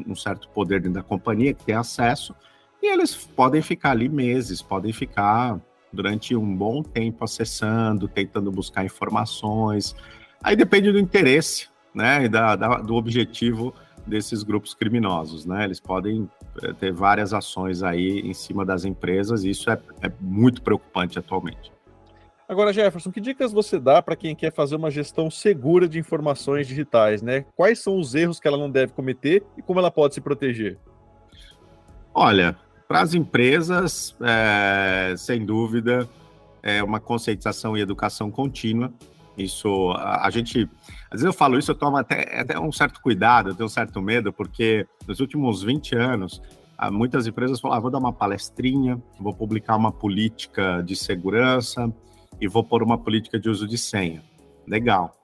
um 0.07 0.17
certo 0.17 0.49
poder 0.49 0.81
dentro 0.81 0.95
da 0.95 1.03
companhia, 1.03 1.55
que 1.55 1.65
tem 1.65 1.75
acesso, 1.75 2.35
e 2.83 2.93
eles 2.93 3.15
podem 3.15 3.63
ficar 3.63 3.93
ali 3.93 4.09
meses, 4.09 4.61
podem 4.61 4.93
ficar 4.93 5.61
durante 5.93 6.35
um 6.35 6.55
bom 6.55 6.83
tempo 6.83 7.25
acessando, 7.25 8.09
tentando 8.09 8.51
buscar 8.51 8.85
informações. 8.85 9.95
Aí 10.43 10.57
depende 10.57 10.91
do 10.91 10.99
interesse, 10.99 11.69
né, 11.95 12.25
e 12.25 12.29
da, 12.29 12.57
da, 12.57 12.79
do 12.79 12.95
objetivo 12.95 13.73
desses 14.07 14.43
grupos 14.43 14.75
criminosos, 14.75 15.47
né? 15.47 15.65
Eles 15.65 15.81
podem 15.81 16.29
eh, 16.63 16.73
ter 16.75 16.93
várias 16.93 17.33
ações 17.33 17.83
aí 17.83 18.21
em 18.21 18.35
cima 18.35 18.65
das 18.65 18.85
empresas 18.85 19.45
e 19.45 19.51
isso 19.51 19.71
é, 19.71 19.81
é 20.03 20.13
muito 20.21 20.61
preocupante 20.61 21.19
atualmente. 21.19 21.74
Agora, 22.47 22.73
Jefferson, 22.73 23.11
que 23.11 23.21
dicas 23.21 23.53
você 23.53 23.81
dá 23.81 24.03
para 24.03 24.15
quem 24.15 24.35
quer 24.35 24.53
fazer 24.53 24.77
uma 24.77 24.91
gestão 24.91 25.31
segura 25.31 25.89
de 25.89 25.99
informações 25.99 26.69
digitais, 26.69 27.23
né? 27.23 27.47
Quais 27.57 27.79
são 27.79 27.99
os 27.99 28.15
erros 28.15 28.39
que 28.39 28.47
ela 28.47 28.59
não 28.59 28.71
deve 28.71 28.93
cometer 28.93 29.43
e 29.57 29.63
como 29.63 29.81
ela 29.81 29.91
pode 29.91 30.15
se 30.15 30.21
proteger? 30.21 30.79
Olha, 32.13 32.55
para 32.87 33.01
as 33.01 33.15
empresas, 33.15 34.15
é, 34.21 35.15
sem 35.17 35.45
dúvida, 35.45 36.09
é 36.63 36.83
uma 36.83 37.01
conscientização 37.01 37.77
e 37.77 37.81
educação 37.81 38.31
contínua. 38.31 38.93
Isso, 39.39 39.91
a, 39.93 40.27
a, 40.27 40.31
gente, 40.31 40.69
às 41.11 41.21
vezes 41.21 41.25
eu 41.25 41.33
falo 41.33 41.59
isso, 41.59 41.71
eu 41.71 41.75
tomo 41.75 41.97
até, 41.97 42.41
até 42.41 42.61
um 42.61 42.71
certo 42.71 43.01
cuidado, 43.01 43.49
eu 43.49 43.55
tenho 43.55 43.67
um 43.67 43.71
certo 43.71 44.03
medo, 44.03 44.33
porque 44.33 44.87
nos 45.09 45.19
últimos 45.19 45.63
20 45.63 45.97
anos, 45.97 46.43
muitas 46.93 47.27
empresas 47.27 47.59
falam, 47.59 47.79
ah, 47.79 47.81
vou 47.81 47.91
dar 47.91 47.99
uma 47.99 48.13
palestrinha, 48.13 49.03
vou 49.19 49.33
publicar 49.33 49.77
uma 49.77 49.91
política 49.91 50.83
de 50.83 50.95
segurança 50.95 51.91
e 52.41 52.49
vou 52.49 52.65
pôr 52.65 52.83
uma 52.83 52.99
política 52.99 53.39
de 53.39 53.49
uso 53.49 53.67
de 53.67 53.79
senha. 53.79 54.23
Legal, 54.67 55.15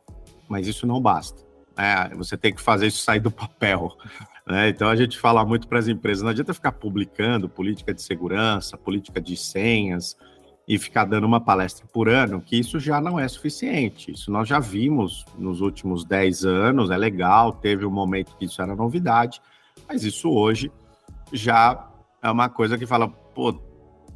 mas 0.48 0.66
isso 0.66 0.86
não 0.86 1.00
basta. 1.00 1.42
É, 1.76 2.14
você 2.14 2.36
tem 2.36 2.52
que 2.52 2.60
fazer 2.60 2.88
isso 2.88 3.02
sair 3.02 3.20
do 3.20 3.30
papel. 3.30 3.96
Né? 4.46 4.70
Então 4.70 4.88
a 4.88 4.96
gente 4.96 5.16
fala 5.16 5.44
muito 5.44 5.68
para 5.68 5.78
as 5.78 5.86
empresas, 5.86 6.24
não 6.24 6.30
adianta 6.30 6.52
ficar 6.52 6.72
publicando 6.72 7.48
política 7.48 7.94
de 7.94 8.02
segurança, 8.02 8.76
política 8.76 9.20
de 9.20 9.36
senhas 9.36 10.16
e 10.66 10.76
ficar 10.76 11.04
dando 11.04 11.24
uma 11.24 11.40
palestra 11.40 11.86
por 11.92 12.08
ano, 12.08 12.40
que 12.40 12.56
isso 12.56 12.80
já 12.80 13.00
não 13.00 13.20
é 13.20 13.28
suficiente. 13.28 14.10
Isso 14.10 14.28
nós 14.28 14.48
já 14.48 14.58
vimos 14.58 15.24
nos 15.38 15.60
últimos 15.60 16.04
10 16.04 16.44
anos, 16.44 16.90
é 16.90 16.96
legal, 16.96 17.52
teve 17.52 17.86
um 17.86 17.90
momento 17.90 18.36
que 18.36 18.46
isso 18.46 18.60
era 18.60 18.74
novidade, 18.74 19.40
mas 19.86 20.02
isso 20.02 20.28
hoje 20.28 20.72
já 21.32 21.88
é 22.22 22.30
uma 22.30 22.48
coisa 22.48 22.76
que 22.76 22.86
fala, 22.86 23.08
pô, 23.08 23.52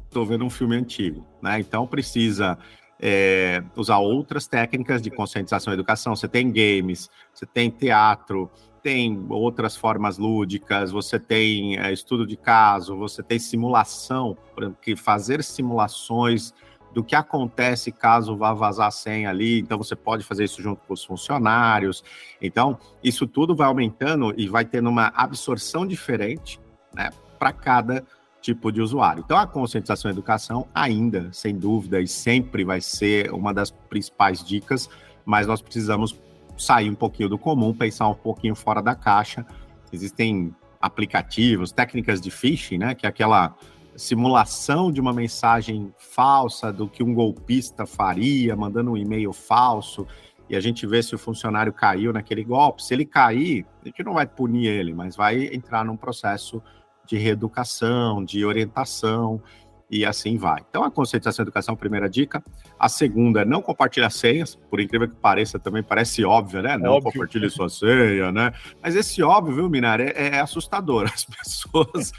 tô 0.09 0.25
vendo 0.25 0.45
um 0.45 0.49
filme 0.49 0.75
antigo, 0.75 1.25
né? 1.41 1.59
Então 1.59 1.87
precisa 1.87 2.57
é, 2.99 3.63
usar 3.75 3.97
outras 3.97 4.47
técnicas 4.47 5.01
de 5.01 5.09
conscientização 5.09 5.73
e 5.73 5.75
educação. 5.75 6.15
Você 6.15 6.27
tem 6.27 6.51
games, 6.51 7.09
você 7.33 7.45
tem 7.45 7.69
teatro, 7.69 8.49
tem 8.81 9.25
outras 9.29 9.75
formas 9.75 10.17
lúdicas, 10.17 10.91
você 10.91 11.19
tem 11.19 11.77
é, 11.77 11.91
estudo 11.91 12.25
de 12.25 12.37
caso, 12.37 12.95
você 12.95 13.23
tem 13.23 13.39
simulação, 13.39 14.37
por 14.53 14.63
exemplo, 14.63 14.79
que 14.81 14.95
fazer 14.95 15.43
simulações 15.43 16.53
do 16.93 17.03
que 17.03 17.13
acontece 17.13 17.91
caso 17.91 18.37
vá 18.37 18.53
vazar 18.53 18.87
a 18.87 18.91
senha 18.91 19.29
ali, 19.29 19.59
então 19.59 19.77
você 19.77 19.97
pode 19.97 20.23
fazer 20.23 20.45
isso 20.45 20.61
junto 20.61 20.81
com 20.87 20.93
os 20.93 21.03
funcionários. 21.03 22.01
Então, 22.41 22.79
isso 23.03 23.27
tudo 23.27 23.53
vai 23.53 23.67
aumentando 23.67 24.33
e 24.37 24.47
vai 24.47 24.63
tendo 24.63 24.89
uma 24.89 25.11
absorção 25.13 25.85
diferente 25.85 26.57
né, 26.93 27.09
para 27.37 27.51
cada 27.51 28.05
tipo 28.45 28.71
de 28.71 28.79
usuário. 28.79 29.23
Então, 29.25 29.37
a 29.37 29.47
conscientização 29.47 30.09
e 30.09 30.13
educação 30.13 30.67
ainda, 30.73 31.29
sem 31.33 31.57
dúvida, 31.57 31.99
e 31.99 32.07
sempre 32.07 32.63
vai 32.63 32.79
ser 32.79 33.33
uma 33.33 33.51
das 33.51 33.71
principais 33.71 34.43
dicas, 34.43 34.87
mas 35.25 35.47
nós 35.47 35.63
precisamos 35.63 36.15
sair 36.55 36.89
um 36.89 36.95
pouquinho 36.95 37.27
do 37.27 37.39
comum, 37.39 37.73
pensar 37.73 38.07
um 38.07 38.13
pouquinho 38.13 38.53
fora 38.53 38.83
da 38.83 38.93
caixa. 38.93 39.43
Existem 39.91 40.55
aplicativos, 40.79 41.71
técnicas 41.71 42.21
de 42.21 42.29
phishing, 42.29 42.77
né, 42.77 42.93
que 42.93 43.07
é 43.07 43.09
aquela 43.09 43.55
simulação 43.95 44.91
de 44.91 45.01
uma 45.01 45.11
mensagem 45.11 45.91
falsa 45.97 46.71
do 46.71 46.87
que 46.87 47.01
um 47.01 47.15
golpista 47.15 47.87
faria, 47.87 48.55
mandando 48.55 48.91
um 48.91 48.97
e-mail 48.97 49.33
falso, 49.33 50.05
e 50.47 50.55
a 50.55 50.59
gente 50.59 50.85
vê 50.85 51.01
se 51.01 51.15
o 51.15 51.17
funcionário 51.17 51.73
caiu 51.73 52.13
naquele 52.13 52.43
golpe. 52.43 52.83
Se 52.83 52.93
ele 52.93 53.05
cair, 53.05 53.65
a 53.81 53.87
gente 53.87 54.03
não 54.03 54.13
vai 54.13 54.27
punir 54.27 54.67
ele, 54.67 54.93
mas 54.93 55.15
vai 55.15 55.45
entrar 55.47 55.83
num 55.83 55.97
processo 55.97 56.61
de 57.05 57.17
reeducação, 57.17 58.23
de 58.23 58.45
orientação, 58.45 59.41
e 59.89 60.05
assim 60.05 60.37
vai. 60.37 60.63
Então, 60.67 60.83
a 60.83 60.91
conscientização 60.91 61.43
e 61.43 61.45
educação, 61.45 61.75
primeira 61.75 62.09
dica. 62.09 62.43
A 62.77 62.89
segunda 62.89 63.41
é 63.41 63.45
não 63.45 63.61
compartilhar 63.61 64.09
senhas, 64.09 64.55
por 64.55 64.79
incrível 64.79 65.07
que 65.07 65.15
pareça, 65.15 65.59
também 65.59 65.83
parece 65.83 66.23
óbvio, 66.25 66.61
né? 66.61 66.77
Não 66.77 66.93
óbvio. 66.93 67.11
compartilhe 67.11 67.49
sua 67.49 67.69
senha, 67.69 68.31
né? 68.31 68.51
Mas 68.81 68.95
esse 68.95 69.21
óbvio, 69.21 69.55
viu, 69.55 69.69
Minar, 69.69 70.01
é, 70.01 70.11
é 70.15 70.39
assustador. 70.39 71.05
As 71.13 71.25
pessoas. 71.25 72.11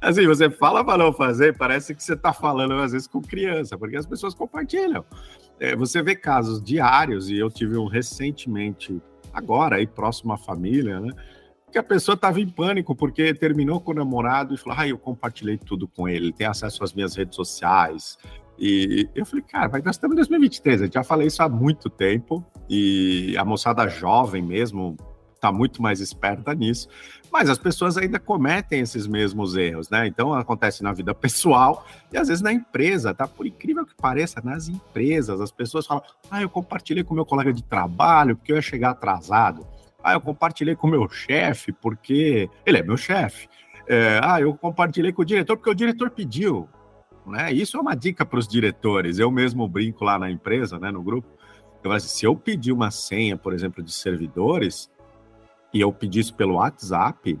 assim, 0.00 0.26
você 0.26 0.50
fala 0.50 0.84
para 0.84 0.98
não 0.98 1.12
fazer, 1.12 1.56
parece 1.56 1.94
que 1.94 2.02
você 2.02 2.14
está 2.14 2.32
falando, 2.32 2.74
às 2.74 2.92
vezes, 2.92 3.06
com 3.06 3.20
criança, 3.20 3.78
porque 3.78 3.96
as 3.96 4.06
pessoas 4.06 4.34
compartilham. 4.34 5.04
É, 5.60 5.76
você 5.76 6.02
vê 6.02 6.16
casos 6.16 6.60
diários, 6.60 7.30
e 7.30 7.38
eu 7.38 7.48
tive 7.48 7.76
um 7.76 7.86
recentemente, 7.86 9.00
agora, 9.32 9.76
aí 9.76 9.86
próximo 9.86 10.32
à 10.32 10.36
família, 10.36 10.98
né? 10.98 11.12
Que 11.74 11.78
a 11.78 11.82
pessoa 11.82 12.14
estava 12.14 12.40
em 12.40 12.48
pânico 12.48 12.94
porque 12.94 13.34
terminou 13.34 13.80
com 13.80 13.90
o 13.90 13.94
namorado 13.94 14.54
e 14.54 14.56
falou: 14.56 14.78
Ah, 14.78 14.86
eu 14.86 14.96
compartilhei 14.96 15.58
tudo 15.58 15.88
com 15.88 16.08
ele, 16.08 16.26
ele 16.26 16.32
tem 16.32 16.46
acesso 16.46 16.84
às 16.84 16.94
minhas 16.94 17.16
redes 17.16 17.34
sociais. 17.34 18.16
E 18.56 19.08
eu 19.12 19.26
falei, 19.26 19.44
cara, 19.44 19.68
mas 19.68 19.82
nós 19.82 19.96
estamos 19.96 20.14
em 20.14 20.18
2023, 20.18 20.82
eu 20.82 20.92
já 20.92 21.02
falei 21.02 21.26
isso 21.26 21.42
há 21.42 21.48
muito 21.48 21.90
tempo, 21.90 22.46
e 22.70 23.34
a 23.36 23.44
moçada 23.44 23.88
jovem 23.88 24.40
mesmo 24.40 24.96
está 25.34 25.50
muito 25.50 25.82
mais 25.82 25.98
esperta 25.98 26.54
nisso, 26.54 26.88
mas 27.32 27.50
as 27.50 27.58
pessoas 27.58 27.98
ainda 27.98 28.20
cometem 28.20 28.78
esses 28.78 29.08
mesmos 29.08 29.56
erros, 29.56 29.90
né? 29.90 30.06
Então 30.06 30.32
acontece 30.32 30.84
na 30.84 30.92
vida 30.92 31.12
pessoal 31.16 31.84
e 32.12 32.16
às 32.16 32.28
vezes 32.28 32.40
na 32.40 32.52
empresa, 32.52 33.12
tá? 33.12 33.26
Por 33.26 33.48
incrível 33.48 33.84
que 33.84 33.96
pareça, 33.96 34.40
nas 34.44 34.68
empresas, 34.68 35.40
as 35.40 35.50
pessoas 35.50 35.84
falam, 35.84 36.04
ah, 36.30 36.40
eu 36.40 36.48
compartilhei 36.48 37.02
com 37.02 37.14
meu 37.14 37.26
colega 37.26 37.52
de 37.52 37.64
trabalho 37.64 38.36
porque 38.36 38.52
eu 38.52 38.56
ia 38.56 38.62
chegar 38.62 38.90
atrasado. 38.90 39.66
Ah, 40.04 40.12
eu 40.12 40.20
compartilhei 40.20 40.76
com 40.76 40.86
o 40.86 40.90
meu 40.90 41.08
chefe 41.08 41.72
porque 41.72 42.50
ele 42.66 42.78
é 42.78 42.82
meu 42.82 42.98
chefe. 42.98 43.48
É, 43.88 44.20
ah, 44.22 44.38
eu 44.38 44.54
compartilhei 44.54 45.12
com 45.12 45.22
o 45.22 45.24
diretor 45.24 45.56
porque 45.56 45.70
o 45.70 45.74
diretor 45.74 46.10
pediu. 46.10 46.68
Né? 47.26 47.50
Isso 47.54 47.78
é 47.78 47.80
uma 47.80 47.94
dica 47.94 48.24
para 48.24 48.38
os 48.38 48.46
diretores. 48.46 49.18
Eu 49.18 49.30
mesmo 49.30 49.66
brinco 49.66 50.04
lá 50.04 50.18
na 50.18 50.30
empresa, 50.30 50.78
né, 50.78 50.90
no 50.90 51.02
grupo. 51.02 51.26
Eu 51.82 51.90
assim, 51.90 52.08
se 52.08 52.26
eu 52.26 52.36
pedir 52.36 52.72
uma 52.72 52.90
senha, 52.90 53.34
por 53.34 53.54
exemplo, 53.54 53.82
de 53.82 53.92
servidores, 53.92 54.90
e 55.72 55.80
eu 55.80 55.90
pedir 55.90 56.20
isso 56.20 56.34
pelo 56.34 56.54
WhatsApp, 56.54 57.38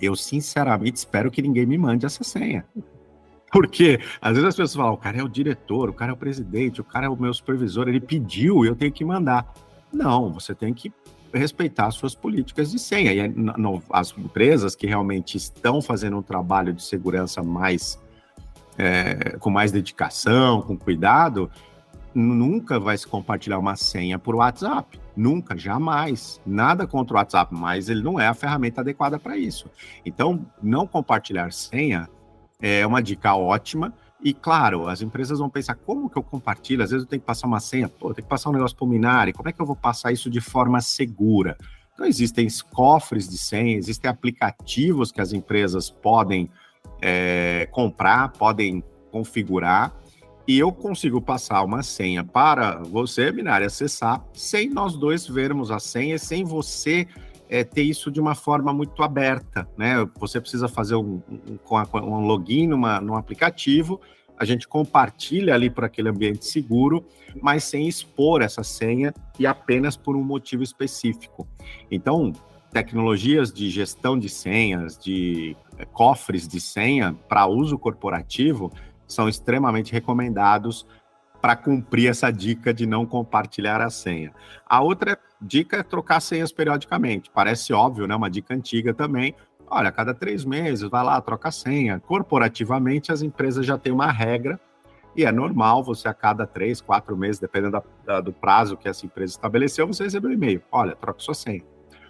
eu 0.00 0.16
sinceramente 0.16 0.98
espero 0.98 1.30
que 1.30 1.40
ninguém 1.40 1.66
me 1.66 1.78
mande 1.78 2.04
essa 2.04 2.24
senha. 2.24 2.66
Porque 3.50 4.00
às 4.20 4.32
vezes 4.32 4.48
as 4.48 4.56
pessoas 4.56 4.74
falam, 4.74 4.92
o 4.92 4.98
cara 4.98 5.18
é 5.18 5.22
o 5.22 5.28
diretor, 5.28 5.88
o 5.88 5.92
cara 5.92 6.10
é 6.10 6.14
o 6.14 6.16
presidente, 6.16 6.80
o 6.80 6.84
cara 6.84 7.06
é 7.06 7.08
o 7.08 7.16
meu 7.16 7.32
supervisor, 7.32 7.88
ele 7.88 8.00
pediu 8.00 8.64
e 8.64 8.68
eu 8.68 8.74
tenho 8.74 8.92
que 8.92 9.04
mandar. 9.04 9.54
Não, 9.92 10.32
você 10.32 10.52
tem 10.52 10.74
que 10.74 10.92
respeitar 11.32 11.90
suas 11.90 12.14
políticas 12.14 12.70
de 12.70 12.78
senha. 12.78 13.12
E 13.12 13.34
as 13.90 14.16
empresas 14.16 14.74
que 14.74 14.86
realmente 14.86 15.36
estão 15.36 15.82
fazendo 15.82 16.18
um 16.18 16.22
trabalho 16.22 16.72
de 16.72 16.82
segurança 16.82 17.42
mais 17.42 17.98
é, 18.78 19.36
com 19.38 19.50
mais 19.50 19.72
dedicação, 19.72 20.60
com 20.62 20.76
cuidado, 20.76 21.50
nunca 22.14 22.78
vai 22.78 22.96
se 22.96 23.06
compartilhar 23.06 23.58
uma 23.58 23.76
senha 23.76 24.18
por 24.18 24.34
WhatsApp. 24.34 24.98
Nunca, 25.16 25.56
jamais. 25.56 26.40
Nada 26.46 26.86
contra 26.86 27.14
o 27.14 27.16
WhatsApp, 27.18 27.54
mas 27.54 27.88
ele 27.88 28.02
não 28.02 28.20
é 28.20 28.26
a 28.26 28.34
ferramenta 28.34 28.80
adequada 28.80 29.18
para 29.18 29.36
isso. 29.36 29.70
Então, 30.04 30.44
não 30.62 30.86
compartilhar 30.86 31.52
senha 31.52 32.08
é 32.60 32.86
uma 32.86 33.02
dica 33.02 33.34
ótima 33.34 33.92
e 34.22 34.32
claro, 34.32 34.88
as 34.88 35.02
empresas 35.02 35.38
vão 35.38 35.48
pensar, 35.48 35.74
como 35.74 36.08
que 36.08 36.16
eu 36.16 36.22
compartilho? 36.22 36.82
Às 36.82 36.90
vezes 36.90 37.04
eu 37.04 37.08
tenho 37.08 37.20
que 37.20 37.26
passar 37.26 37.46
uma 37.46 37.60
senha, 37.60 37.88
pô, 37.88 38.10
eu 38.10 38.14
tenho 38.14 38.24
que 38.24 38.30
passar 38.30 38.50
um 38.50 38.52
negócio 38.52 38.76
pulminar, 38.76 39.30
como 39.32 39.48
é 39.48 39.52
que 39.52 39.60
eu 39.60 39.66
vou 39.66 39.76
passar 39.76 40.12
isso 40.12 40.30
de 40.30 40.40
forma 40.40 40.80
segura? 40.80 41.56
Então 41.92 42.06
existem 42.06 42.46
cofres 42.72 43.28
de 43.28 43.38
senha, 43.38 43.76
existem 43.76 44.10
aplicativos 44.10 45.12
que 45.12 45.20
as 45.20 45.32
empresas 45.32 45.90
podem 45.90 46.50
é, 47.00 47.68
comprar, 47.70 48.32
podem 48.32 48.82
configurar, 49.10 49.94
e 50.48 50.58
eu 50.58 50.70
consigo 50.70 51.20
passar 51.20 51.62
uma 51.62 51.82
senha 51.82 52.22
para 52.22 52.82
você, 52.82 53.32
Minari, 53.32 53.64
acessar, 53.64 54.24
sem 54.32 54.70
nós 54.70 54.94
dois 54.94 55.26
vermos 55.26 55.70
a 55.70 55.78
senha, 55.78 56.18
sem 56.18 56.44
você 56.44 57.08
é, 57.48 57.64
ter 57.64 57.82
isso 57.82 58.10
de 58.10 58.20
uma 58.20 58.34
forma 58.34 58.72
muito 58.72 59.02
aberta, 59.02 59.68
né? 59.76 60.08
Você 60.18 60.40
precisa 60.40 60.68
fazer 60.68 60.96
um, 60.96 61.20
um, 61.28 61.58
um 61.94 62.26
login 62.26 62.66
numa, 62.66 63.00
num 63.00 63.14
aplicativo, 63.14 64.00
a 64.38 64.44
gente 64.44 64.68
compartilha 64.68 65.54
ali 65.54 65.70
para 65.70 65.86
aquele 65.86 66.08
ambiente 66.08 66.44
seguro, 66.44 67.04
mas 67.40 67.64
sem 67.64 67.88
expor 67.88 68.42
essa 68.42 68.62
senha 68.62 69.14
e 69.38 69.46
apenas 69.46 69.96
por 69.96 70.14
um 70.14 70.22
motivo 70.22 70.62
específico. 70.62 71.48
Então, 71.90 72.32
tecnologias 72.70 73.52
de 73.52 73.70
gestão 73.70 74.18
de 74.18 74.28
senhas, 74.28 74.98
de 74.98 75.56
é, 75.78 75.84
cofres 75.86 76.46
de 76.46 76.60
senha 76.60 77.16
para 77.28 77.46
uso 77.46 77.78
corporativo 77.78 78.70
são 79.06 79.28
extremamente 79.28 79.92
recomendados 79.92 80.86
para 81.40 81.56
cumprir 81.56 82.10
essa 82.10 82.30
dica 82.30 82.74
de 82.74 82.86
não 82.86 83.06
compartilhar 83.06 83.80
a 83.80 83.88
senha. 83.88 84.32
A 84.68 84.80
outra 84.80 85.18
dica 85.46 85.78
é 85.78 85.82
trocar 85.82 86.20
senhas 86.20 86.52
periodicamente. 86.52 87.30
Parece 87.32 87.72
óbvio, 87.72 88.06
né? 88.06 88.14
Uma 88.14 88.30
dica 88.30 88.54
antiga 88.54 88.92
também. 88.92 89.34
Olha, 89.68 89.88
a 89.88 89.92
cada 89.92 90.14
três 90.14 90.44
meses, 90.44 90.88
vai 90.88 91.04
lá, 91.04 91.20
troca 91.20 91.48
a 91.48 91.52
senha. 91.52 92.00
Corporativamente, 92.00 93.10
as 93.12 93.22
empresas 93.22 93.64
já 93.64 93.76
têm 93.76 93.92
uma 93.92 94.10
regra 94.10 94.60
e 95.16 95.24
é 95.24 95.32
normal 95.32 95.82
você 95.82 96.08
a 96.08 96.14
cada 96.14 96.46
três, 96.46 96.80
quatro 96.80 97.16
meses, 97.16 97.40
dependendo 97.40 97.72
da, 97.72 97.82
da, 98.04 98.20
do 98.20 98.32
prazo 98.32 98.76
que 98.76 98.88
essa 98.88 99.06
empresa 99.06 99.32
estabeleceu, 99.32 99.86
você 99.86 100.04
receber 100.04 100.28
um 100.28 100.32
e-mail. 100.32 100.62
Olha, 100.70 100.94
troca 100.94 101.20
sua 101.20 101.34
senha. 101.34 101.62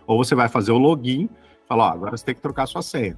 Ou 0.06 0.22
você 0.22 0.34
vai 0.34 0.48
fazer 0.48 0.72
o 0.72 0.78
login, 0.78 1.28
fala, 1.68 1.84
ó, 1.84 1.92
agora 1.92 2.16
você 2.16 2.24
tem 2.24 2.34
que 2.34 2.40
trocar 2.40 2.66
sua 2.66 2.82
senha. 2.82 3.16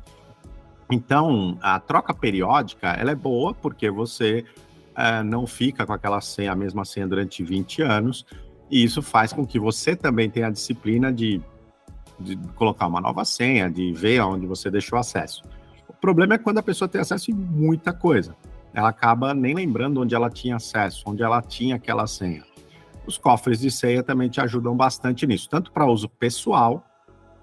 Então, 0.90 1.58
a 1.60 1.80
troca 1.80 2.14
periódica, 2.14 2.88
ela 2.88 3.10
é 3.10 3.14
boa 3.14 3.54
porque 3.54 3.90
você 3.90 4.44
é, 4.94 5.22
não 5.22 5.46
fica 5.46 5.86
com 5.86 5.92
aquela 5.92 6.20
senha, 6.20 6.52
a 6.52 6.56
mesma 6.56 6.84
senha 6.84 7.06
durante 7.06 7.42
20 7.42 7.82
anos, 7.82 8.26
e 8.70 8.82
isso 8.82 9.02
faz 9.02 9.32
com 9.32 9.46
que 9.46 9.58
você 9.58 9.96
também 9.96 10.28
tenha 10.28 10.48
a 10.48 10.50
disciplina 10.50 11.12
de, 11.12 11.40
de 12.18 12.36
colocar 12.54 12.86
uma 12.86 13.00
nova 13.00 13.24
senha, 13.24 13.70
de 13.70 13.92
ver 13.92 14.20
onde 14.20 14.46
você 14.46 14.70
deixou 14.70 14.98
acesso. 14.98 15.42
O 15.88 15.92
problema 15.94 16.34
é 16.34 16.38
quando 16.38 16.58
a 16.58 16.62
pessoa 16.62 16.88
tem 16.88 17.00
acesso 17.00 17.30
em 17.30 17.34
muita 17.34 17.92
coisa. 17.92 18.36
Ela 18.74 18.90
acaba 18.90 19.32
nem 19.32 19.54
lembrando 19.54 20.00
onde 20.00 20.14
ela 20.14 20.30
tinha 20.30 20.56
acesso, 20.56 21.04
onde 21.06 21.22
ela 21.22 21.40
tinha 21.40 21.76
aquela 21.76 22.06
senha. 22.06 22.44
Os 23.06 23.16
cofres 23.16 23.60
de 23.60 23.70
senha 23.70 24.02
também 24.02 24.28
te 24.28 24.40
ajudam 24.40 24.76
bastante 24.76 25.26
nisso, 25.26 25.48
tanto 25.48 25.72
para 25.72 25.86
uso 25.86 26.08
pessoal 26.08 26.84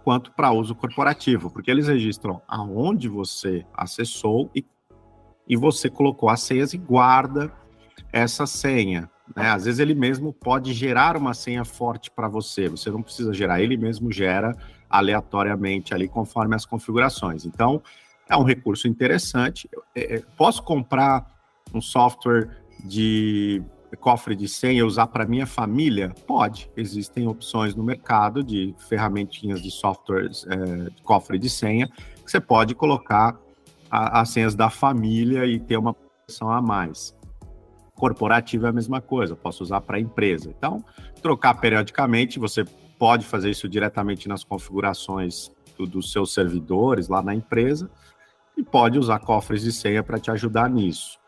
quanto 0.04 0.32
para 0.32 0.52
uso 0.52 0.76
corporativo, 0.76 1.50
porque 1.50 1.72
eles 1.72 1.88
registram 1.88 2.40
aonde 2.48 3.10
você 3.10 3.66
acessou 3.74 4.52
e, 4.56 4.64
e 5.48 5.56
você 5.56 5.90
colocou 5.90 6.30
as 6.30 6.42
senhas 6.42 6.76
e 6.76 6.78
guarda 6.78 7.52
essa 8.14 8.46
senha. 8.46 9.10
Né? 9.36 9.50
Às 9.50 9.66
vezes 9.66 9.80
ele 9.80 9.96
mesmo 9.96 10.34
pode 10.34 10.74
gerar 10.74 11.16
uma 11.16 11.34
senha 11.34 11.64
forte 11.64 12.12
para 12.12 12.28
você, 12.28 12.68
você 12.68 12.92
não 12.92 13.02
precisa 13.02 13.34
gerar, 13.34 13.62
ele 13.62 13.78
mesmo 13.78 14.12
gera 14.12 14.56
aleatoriamente 14.90 15.94
ali 15.94 16.08
conforme 16.08 16.56
as 16.56 16.66
configurações. 16.66 17.46
Então, 17.46 17.82
é 18.30 18.36
um 18.36 18.44
recurso 18.44 18.88
interessante. 18.88 19.70
É, 19.96 20.16
é 20.18 20.24
posso 20.38 20.64
comprar 20.64 21.26
um 21.74 21.82
software 21.82 22.50
de 22.84 23.64
cofre 24.00 24.36
de 24.36 24.48
senha 24.48 24.80
e 24.80 24.84
usar 24.84 25.08
para 25.08 25.26
minha 25.26 25.48
família? 25.48 26.14
Pode. 26.28 26.70
Existem 26.76 27.28
opções 27.28 27.74
no 27.76 27.84
mercado 27.84 28.44
de 28.44 28.76
ferramentinhas 28.90 29.62
de 29.62 29.72
softwares 29.72 30.46
é, 30.50 30.90
de 30.90 31.02
cofre 31.02 31.40
de 31.40 31.50
senha 31.50 31.88
que 31.88 32.30
você 32.30 32.40
pode 32.40 32.76
colocar 32.76 33.40
as 33.90 34.30
senhas 34.30 34.56
da 34.56 34.70
família 34.70 35.46
e 35.46 35.60
ter 35.60 35.78
uma 35.78 35.94
proteção 35.94 36.50
a 36.52 36.62
mais. 36.62 37.16
Corporativa 37.96 38.68
é 38.68 38.70
a 38.70 38.74
mesma 38.74 39.02
coisa, 39.02 39.36
posso 39.36 39.64
usar 39.64 39.82
para 39.82 40.00
empresa. 40.00 40.54
Então, 40.56 40.84
trocar 41.22 41.54
periodicamente, 41.56 42.38
você 42.38 42.66
pode 43.00 43.26
fazer 43.26 43.50
isso 43.50 43.68
diretamente 43.68 44.28
nas 44.28 44.44
configurações 44.44 45.52
do, 45.78 45.86
dos 45.86 46.12
seus 46.12 46.34
servidores 46.34 47.08
lá 47.08 47.22
na 47.22 47.34
empresa 47.34 47.90
e 48.58 48.64
pode 48.64 48.98
usar 48.98 49.20
cofres 49.20 49.62
de 49.62 49.72
senha 49.72 50.04
para 50.04 50.20
te 50.20 50.32
ajudar 50.32 50.70
nisso. 50.70 51.20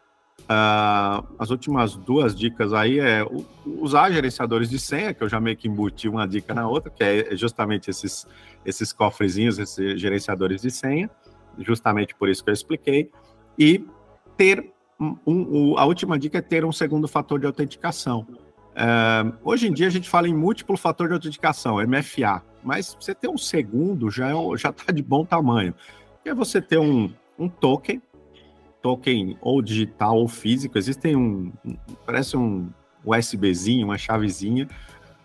Uh, 0.44 1.28
as 1.38 1.50
últimas 1.50 1.96
duas 1.96 2.34
dicas 2.34 2.72
aí 2.72 3.00
é 3.00 3.26
usar 3.66 4.12
gerenciadores 4.12 4.70
de 4.70 4.80
senha, 4.80 5.14
que 5.14 5.22
eu 5.22 5.28
já 5.28 5.42
meio 5.42 5.58
que 5.58 5.68
embuti 5.68 6.08
uma 6.08 6.28
dica 6.28 6.54
na 6.54 6.68
outra, 6.68 6.90
que 6.90 7.04
é 7.04 7.36
justamente 7.36 7.90
esses, 7.90 8.26
esses 8.66 8.94
cofrezinhos, 8.94 9.60
esses 9.60 10.00
gerenciadores 10.00 10.62
de 10.62 10.72
senha, 10.72 11.10
justamente 11.60 12.16
por 12.16 12.30
isso 12.30 12.44
que 12.44 12.50
eu 12.50 12.54
expliquei, 12.54 13.12
e 13.60 13.86
ter 14.38 14.72
um, 15.00 15.18
um, 15.26 15.78
a 15.78 15.86
última 15.86 16.18
dica 16.18 16.38
é 16.38 16.42
ter 16.42 16.66
um 16.66 16.72
segundo 16.72 17.08
fator 17.08 17.40
de 17.40 17.46
autenticação. 17.46 18.28
Uh, 18.74 19.36
hoje 19.44 19.68
em 19.68 19.74
dia 19.74 19.88
a 19.88 19.92
gente 19.92 20.10
fala 20.10 20.28
em 20.28 20.34
múltiplo 20.34 20.78
fator 20.78 21.08
de 21.08 21.14
autenticação, 21.14 21.78
MFA, 21.78 22.44
mas 22.64 22.96
você 23.00 23.16
ter 23.16 23.28
um 23.28 23.38
segundo 23.38 24.12
já 24.12 24.30
é, 24.30 24.58
já 24.58 24.70
está 24.70 24.92
de 24.92 25.02
bom 25.02 25.26
tamanho. 25.26 25.74
Que 26.24 26.30
é 26.30 26.34
você 26.34 26.62
ter 26.62 26.78
um, 26.78 27.12
um 27.38 27.50
token 27.50 28.02
token 28.82 29.38
ou 29.42 29.62
digital 29.62 30.18
ou 30.18 30.28
físico. 30.28 30.78
Existem 30.78 31.16
um, 31.16 31.52
parece 32.06 32.38
um 32.38 32.70
USBzinho, 33.06 33.88
uma 33.88 33.98
chavezinha, 33.98 34.68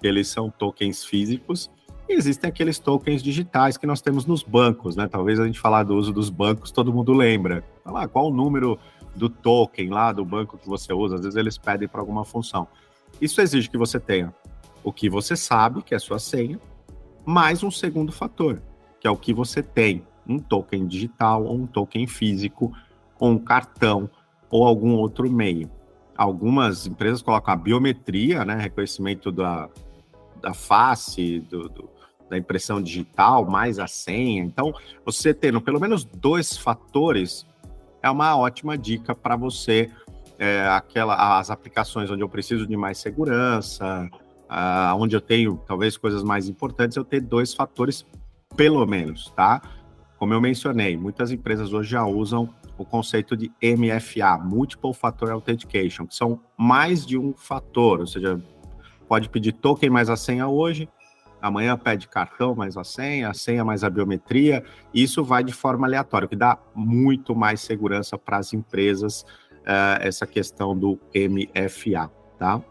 eles 0.03 0.29
são 0.29 0.51
tokens 0.51 1.05
físicos. 1.05 1.71
E 2.09 2.15
existem 2.15 2.49
aqueles 2.49 2.79
tokens 2.79 3.23
digitais 3.23 3.77
que 3.77 3.87
nós 3.87 4.03
temos 4.03 4.27
nos 4.27 4.43
bancos, 4.43 4.97
né? 4.97 5.07
Talvez 5.09 5.39
a 5.39 5.47
gente 5.47 5.61
falar 5.61 5.85
do 5.85 5.95
uso 5.95 6.13
dos 6.13 6.29
bancos, 6.29 6.73
todo 6.73 6.93
mundo 6.93 7.13
lembra. 7.13 7.65
Lá, 7.87 8.09
qual 8.09 8.29
o 8.29 8.35
número 8.35 8.79
do 9.15 9.29
token 9.29 9.91
lá 9.91 10.13
do 10.13 10.25
banco 10.25 10.59
que 10.59 10.69
você 10.69 10.93
usa? 10.93 11.17
Às 11.17 11.23
vezes 11.23 11.37
eles 11.37 11.59
pedem 11.59 11.89
para 11.89 12.01
alguma 12.01 12.25
função. 12.25 12.67
Isso 13.21 13.41
exige 13.41 13.69
que 13.71 13.79
você 13.79 14.01
tenha 14.01 14.35
o 14.85 14.93
que 14.93 15.09
você 15.09 15.37
sabe, 15.37 15.83
que 15.83 15.95
é 15.95 15.97
a 15.97 16.01
sua 16.01 16.19
senha, 16.19 16.59
mais 17.25 17.63
um 17.63 17.71
segundo 17.71 18.11
fator, 18.13 18.61
que 19.01 19.07
é 19.07 19.11
o 19.11 19.17
que 19.17 19.33
você 19.33 19.63
tem, 19.63 20.05
um 20.27 20.39
token 20.39 20.87
digital 20.87 21.45
ou 21.45 21.55
um 21.55 21.67
token 21.67 22.07
físico 22.07 22.73
ou 23.19 23.31
um 23.31 23.39
cartão 23.39 24.11
ou 24.51 24.67
algum 24.67 24.95
outro 24.95 25.31
meio. 25.31 25.71
Algumas 26.17 26.87
empresas 26.87 27.23
colocam 27.23 27.55
a 27.55 27.57
biometria, 27.57 28.45
né, 28.45 28.57
reconhecimento 28.57 29.31
da, 29.31 29.69
da 30.41 30.53
face, 30.53 31.41
do, 31.41 31.69
do, 31.69 31.89
da 32.29 32.37
impressão 32.37 32.83
digital, 32.83 33.49
mais 33.49 33.79
a 33.79 33.87
senha. 33.87 34.43
Então, 34.43 34.73
você 35.05 35.33
tendo 35.33 35.61
pelo 35.61 35.81
menos 35.81 36.05
dois 36.05 36.57
fatores 36.57 37.47
é 38.03 38.11
uma 38.11 38.37
ótima 38.37 38.77
dica 38.77 39.15
para 39.15 39.37
você. 39.37 39.91
É, 40.39 40.67
aquela, 40.69 41.39
as 41.39 41.51
aplicações 41.51 42.11
onde 42.11 42.23
eu 42.23 42.29
preciso 42.29 42.67
de 42.67 42.77
mais 42.77 42.99
segurança, 42.99 44.11
onde 44.99 45.15
eu 45.15 45.21
tenho 45.21 45.61
talvez 45.67 45.97
coisas 45.97 46.23
mais 46.23 46.49
importantes, 46.49 46.97
eu 46.97 47.05
ter 47.05 47.21
dois 47.21 47.55
fatores 47.55 48.05
pelo 48.57 48.85
menos, 48.87 49.31
tá? 49.37 49.63
Como 50.19 50.35
eu 50.35 50.41
mencionei, 50.41 50.97
muitas 50.97 51.31
empresas 51.31 51.73
hoje 51.73 51.91
já 51.91 52.05
usam 52.05 52.49
o 52.77 52.85
conceito 52.85 53.37
de 53.37 53.51
MFA, 53.63 54.39
Multiple 54.39 54.93
Factor 54.93 55.31
Authentication, 55.31 56.07
que 56.07 56.15
são 56.15 56.41
mais 56.57 57.07
de 57.07 57.17
um 57.17 57.33
fator, 57.33 58.01
ou 58.01 58.07
seja, 58.07 58.43
pode 59.09 59.29
pedir 59.29 59.53
token 59.53 59.91
mais 59.91 60.11
a 60.11 60.17
senha 60.17 60.49
hoje, 60.49 60.89
amanhã 61.43 61.77
pede 61.77 62.09
cartão 62.09 62.55
mais 62.55 62.77
a 62.77 62.85
senha, 62.85 63.29
a 63.29 63.35
senha 63.35 63.65
mais 63.65 63.83
a 63.83 63.91
biometria, 63.91 64.65
isso 64.95 65.25
vai 65.25 65.43
de 65.43 65.53
forma 65.53 65.87
aleatória, 65.87 66.27
o 66.27 66.29
que 66.29 66.37
dá 66.37 66.57
muito 66.75 67.35
mais 67.35 67.61
segurança 67.61 68.17
para 68.17 68.39
as 68.39 68.55
empresas, 68.55 69.23
uh, 69.63 69.99
essa 70.01 70.27
questão 70.27 70.79
do 70.79 70.99
MFA, 71.15 72.11
tá? 72.39 72.63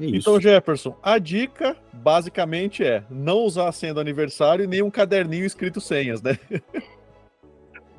É 0.00 0.06
então, 0.06 0.40
Jefferson, 0.40 0.96
a 1.02 1.18
dica 1.18 1.76
basicamente 1.92 2.84
é 2.84 3.04
não 3.10 3.38
usar 3.38 3.68
a 3.68 3.72
senha 3.72 3.94
do 3.94 4.00
aniversário 4.00 4.64
e 4.64 4.66
nem 4.66 4.82
um 4.82 4.90
caderninho 4.90 5.44
escrito 5.44 5.80
senhas, 5.80 6.22
né? 6.22 6.38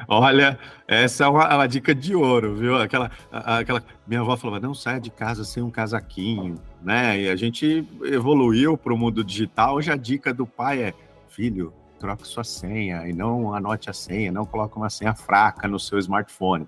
Olha, 0.07 0.59
essa 0.87 1.23
é 1.23 1.27
uma, 1.27 1.55
uma, 1.55 1.67
dica 1.67 1.95
de 1.95 2.15
ouro, 2.15 2.55
viu? 2.55 2.75
Aquela, 2.77 3.09
aquela 3.31 3.81
minha 4.05 4.21
avó 4.21 4.35
falava, 4.35 4.59
não 4.59 4.73
saia 4.73 4.99
de 4.99 5.09
casa 5.09 5.43
sem 5.43 5.63
um 5.63 5.71
casaquinho, 5.71 6.55
né? 6.85 7.19
E 7.19 7.29
a 7.29 7.35
gente 7.35 7.83
evoluiu 8.03 8.77
para 8.77 8.93
o 8.93 8.97
mundo 8.97 9.23
digital. 9.23 9.75
Hoje 9.75 9.91
a 9.91 9.95
dica 9.95 10.31
do 10.31 10.45
pai 10.45 10.83
é, 10.83 10.93
filho, 11.27 11.73
troque 11.99 12.27
sua 12.27 12.43
senha 12.43 13.07
e 13.07 13.13
não 13.13 13.53
anote 13.55 13.89
a 13.89 13.93
senha, 13.93 14.31
não 14.31 14.45
coloque 14.45 14.77
uma 14.77 14.89
senha 14.89 15.15
fraca 15.15 15.67
no 15.67 15.79
seu 15.79 15.97
smartphone. 15.97 16.67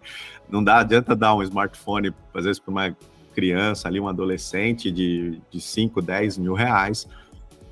Não 0.50 0.64
dá, 0.64 0.80
adianta 0.80 1.16
dar 1.16 1.36
um 1.36 1.44
smartphone, 1.44 2.12
às 2.34 2.46
vezes, 2.46 2.60
para 2.60 2.72
uma 2.72 2.98
criança 3.36 3.88
ali, 3.88 4.00
um 4.00 4.08
adolescente 4.08 4.92
de, 4.92 5.40
de 5.52 5.62
5, 5.62 6.02
10 6.02 6.40
mil 6.40 6.56
reais, 6.56 7.08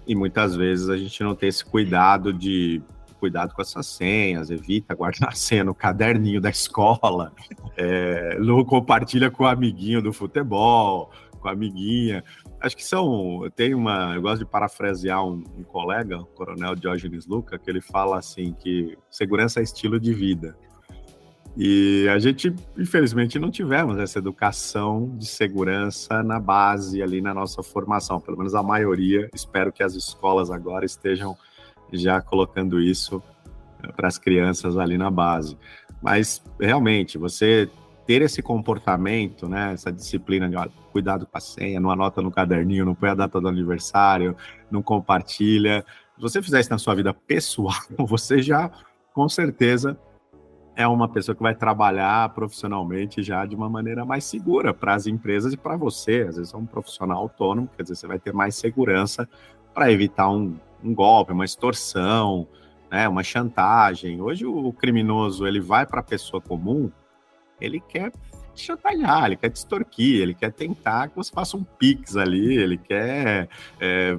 e 0.05 0.13
muitas 0.13 0.55
vezes 0.55 0.87
a 0.87 0.95
gente 0.95 1.23
não 1.23 1.33
tem 1.33 1.49
esse 1.49 1.65
cuidado 1.65 2.31
de 2.31 2.83
cuidado 3.19 3.55
com 3.55 3.61
essas 3.61 3.87
senhas, 3.87 4.51
evita 4.51 4.93
guardar 4.93 5.29
a 5.29 5.35
senha 5.35 5.63
no 5.63 5.73
caderninho 5.73 6.39
da 6.39 6.49
escola, 6.51 7.33
é, 7.75 8.37
não 8.39 8.63
compartilha 8.63 9.31
com 9.31 9.43
o 9.43 9.47
amiguinho 9.47 9.99
do 9.99 10.13
futebol, 10.13 11.11
com 11.45 11.49
a 11.49 11.51
amiguinha. 11.51 12.23
Acho 12.59 12.75
que 12.75 12.83
são. 12.83 13.47
Tem 13.55 13.75
uma. 13.75 14.15
Eu 14.15 14.21
gosto 14.23 14.39
de 14.39 14.45
parafrasear 14.45 15.23
um, 15.23 15.43
um 15.57 15.63
colega, 15.63 16.19
o 16.19 16.25
coronel 16.25 16.75
Diógenes 16.75 17.27
Luca, 17.27 17.59
que 17.59 17.69
ele 17.69 17.81
fala 17.81 18.17
assim: 18.17 18.53
que 18.53 18.97
segurança 19.11 19.59
é 19.59 19.63
estilo 19.63 19.99
de 19.99 20.11
vida. 20.11 20.57
E 21.55 22.07
a 22.09 22.19
gente, 22.19 22.53
infelizmente, 22.77 23.39
não 23.39 23.49
tivemos 23.49 23.97
essa 23.97 24.19
educação 24.19 25.15
de 25.17 25.25
segurança 25.25 26.21
na 26.21 26.39
base, 26.39 27.01
ali 27.01 27.21
na 27.21 27.33
nossa 27.33 27.61
formação. 27.61 28.19
Pelo 28.19 28.37
menos 28.37 28.55
a 28.55 28.63
maioria. 28.63 29.29
Espero 29.33 29.71
que 29.71 29.83
as 29.83 29.93
escolas 29.93 30.49
agora 30.49 30.83
estejam 30.83 31.37
já 31.93 32.19
colocando 32.21 32.81
isso 32.81 33.21
eh, 33.83 33.91
para 33.91 34.07
as 34.07 34.17
crianças 34.17 34.77
ali 34.77 34.97
na 34.97 35.11
base. 35.11 35.55
Mas 36.01 36.43
realmente, 36.59 37.17
você 37.17 37.69
ter 38.05 38.21
esse 38.21 38.41
comportamento, 38.41 39.47
né, 39.47 39.73
essa 39.73 39.91
disciplina 39.91 40.47
de 40.47 40.55
olha, 40.55 40.71
cuidado 40.91 41.25
com 41.25 41.37
a 41.37 41.41
senha, 41.41 41.79
não 41.79 41.89
anota 41.89 42.21
no 42.21 42.31
caderninho, 42.31 42.85
não 42.85 42.95
põe 42.95 43.09
a 43.09 43.15
data 43.15 43.41
do 43.41 43.47
aniversário, 43.47 44.35
não 44.69 44.81
compartilha. 44.81 45.83
Se 46.15 46.21
você 46.21 46.41
fizer 46.41 46.59
isso 46.59 46.69
na 46.69 46.77
sua 46.77 46.95
vida 46.95 47.13
pessoal, 47.13 47.73
você 48.07 48.41
já 48.41 48.71
com 49.13 49.27
certeza 49.27 49.97
é 50.75 50.85
uma 50.85 51.07
pessoa 51.07 51.33
que 51.33 51.41
vai 51.41 51.55
trabalhar 51.55 52.29
profissionalmente 52.33 53.23
já 53.23 53.45
de 53.45 53.55
uma 53.55 53.69
maneira 53.69 54.03
mais 54.03 54.25
segura 54.25 54.73
para 54.73 54.93
as 54.93 55.07
empresas 55.07 55.53
e 55.53 55.57
para 55.57 55.77
você. 55.77 56.25
Às 56.27 56.35
vezes 56.35 56.53
é 56.53 56.57
um 56.57 56.65
profissional 56.65 57.19
autônomo, 57.19 57.69
quer 57.75 57.83
dizer, 57.83 57.95
você 57.95 58.07
vai 58.07 58.19
ter 58.19 58.33
mais 58.33 58.55
segurança 58.55 59.27
para 59.73 59.91
evitar 59.91 60.29
um, 60.29 60.55
um, 60.83 60.93
golpe, 60.93 61.31
uma 61.31 61.45
extorsão, 61.45 62.45
né, 62.91 63.07
uma 63.07 63.23
chantagem. 63.23 64.21
Hoje 64.21 64.45
o 64.45 64.73
criminoso 64.73 65.47
ele 65.47 65.61
vai 65.61 65.85
para 65.85 66.01
a 66.01 66.03
pessoa 66.03 66.41
comum, 66.41 66.91
ele 67.59 67.79
quer 67.79 68.11
chantagear, 68.55 69.25
ele 69.25 69.35
quer 69.35 69.49
te 69.49 69.57
extorquir, 69.57 70.21
ele 70.21 70.33
quer 70.33 70.51
tentar 70.51 71.09
que 71.09 71.15
você 71.15 71.31
faça 71.31 71.57
um 71.57 71.63
pix 71.63 72.15
ali, 72.15 72.55
ele 72.55 72.77
quer 72.77 73.49
é, 73.79 74.17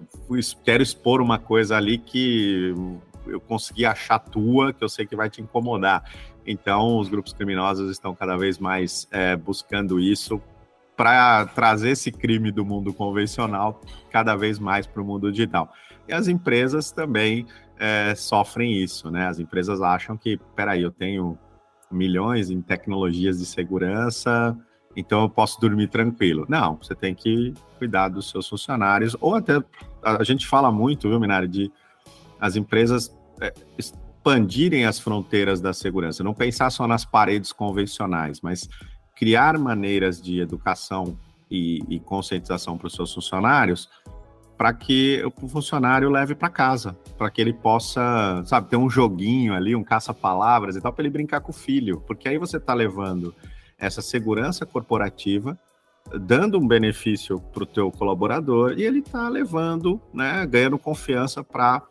quero 0.65 0.83
expor 0.83 1.21
uma 1.21 1.39
coisa 1.39 1.77
ali 1.77 1.99
que 1.99 2.75
eu 3.27 3.41
consegui 3.41 3.85
achar 3.85 4.19
tua, 4.19 4.73
que 4.73 4.85
eu 4.85 4.89
sei 4.89 5.07
que 5.07 5.17
vai 5.17 5.29
te 5.29 5.41
incomodar. 5.41 6.05
Então, 6.47 6.99
os 6.99 7.09
grupos 7.09 7.33
criminosos 7.33 7.91
estão 7.91 8.15
cada 8.15 8.37
vez 8.37 8.59
mais 8.59 9.09
é, 9.11 9.35
buscando 9.35 9.99
isso 9.99 10.41
para 10.97 11.47
trazer 11.47 11.91
esse 11.91 12.11
crime 12.13 12.51
do 12.51 12.65
mundo 12.65 12.95
convencional 12.95 13.81
cada 14.11 14.37
vez 14.37 14.59
mais 14.59 14.87
para 14.87 15.03
o 15.03 15.05
mundo 15.05 15.31
digital. 15.31 15.73
E 16.09 16.13
as 16.13 16.29
empresas 16.29 16.93
também 16.93 17.47
é, 17.79 18.15
sofrem 18.15 18.81
isso, 18.81 19.11
né? 19.11 19.27
As 19.27 19.39
empresas 19.39 19.83
acham 19.83 20.17
que, 20.17 20.39
peraí, 20.55 20.83
eu 20.83 20.91
tenho 20.91 21.37
milhões 21.91 22.51
em 22.51 22.61
tecnologias 22.61 23.39
de 23.39 23.47
segurança, 23.47 24.57
então 24.95 25.23
eu 25.23 25.29
posso 25.29 25.61
dormir 25.61 25.89
tranquilo. 25.89 26.47
Não, 26.49 26.77
você 26.77 26.95
tem 26.95 27.15
que 27.15 27.53
cuidar 27.79 28.09
dos 28.09 28.31
seus 28.31 28.49
funcionários, 28.49 29.17
ou 29.21 29.35
até 29.35 29.63
a 30.03 30.25
gente 30.25 30.47
fala 30.47 30.73
muito, 30.73 31.09
viu, 31.09 31.21
Minari, 31.21 31.49
de 31.49 31.73
as 32.41 32.57
empresas 32.57 33.15
é, 33.41 33.53
expandirem 33.79 34.87
as 34.87 34.99
fronteiras 34.99 35.61
da 35.61 35.73
segurança, 35.73 36.25
não 36.25 36.35
pensar 36.35 36.71
só 36.71 36.87
nas 36.87 37.05
paredes 37.05 37.53
convencionais, 37.53 38.41
mas 38.41 38.69
criar 39.15 39.59
maneiras 39.59 40.21
de 40.21 40.41
educação 40.41 41.19
e, 41.51 41.83
e 41.89 42.01
conscientização 42.01 42.77
para 42.77 42.89
os 42.89 42.95
seus 42.95 43.15
funcionários 43.15 43.89
para 44.57 44.73
que 44.73 45.23
o 45.41 45.49
funcionário 45.49 46.09
leve 46.09 46.35
para 46.35 46.49
casa, 46.49 46.97
para 47.19 47.31
que 47.31 47.41
ele 47.41 47.53
possa, 47.53 48.43
sabe, 48.47 48.71
ter 48.71 48.77
um 48.77 48.89
joguinho 48.89 49.55
ali, 49.55 49.77
um 49.77 49.85
caça-palavras 49.85 50.77
e 50.77 50.81
tal, 50.81 50.93
para 50.93 51.03
ele 51.03 51.13
brincar 51.13 51.41
com 51.41 51.51
o 51.51 51.55
filho, 51.55 52.03
porque 52.07 52.29
aí 52.29 52.39
você 52.39 52.57
está 52.57 52.73
levando 52.73 53.35
essa 53.79 54.01
segurança 54.01 54.65
corporativa, 54.65 55.59
dando 56.21 56.59
um 56.59 56.67
benefício 56.67 57.39
para 57.39 57.65
o 57.65 57.67
teu 57.67 57.91
colaborador 57.91 58.75
e 58.79 58.83
ele 58.83 59.01
está 59.01 59.29
levando, 59.29 60.01
né, 60.15 60.47
ganhando 60.47 60.79
confiança 60.79 61.45
para 61.45 61.83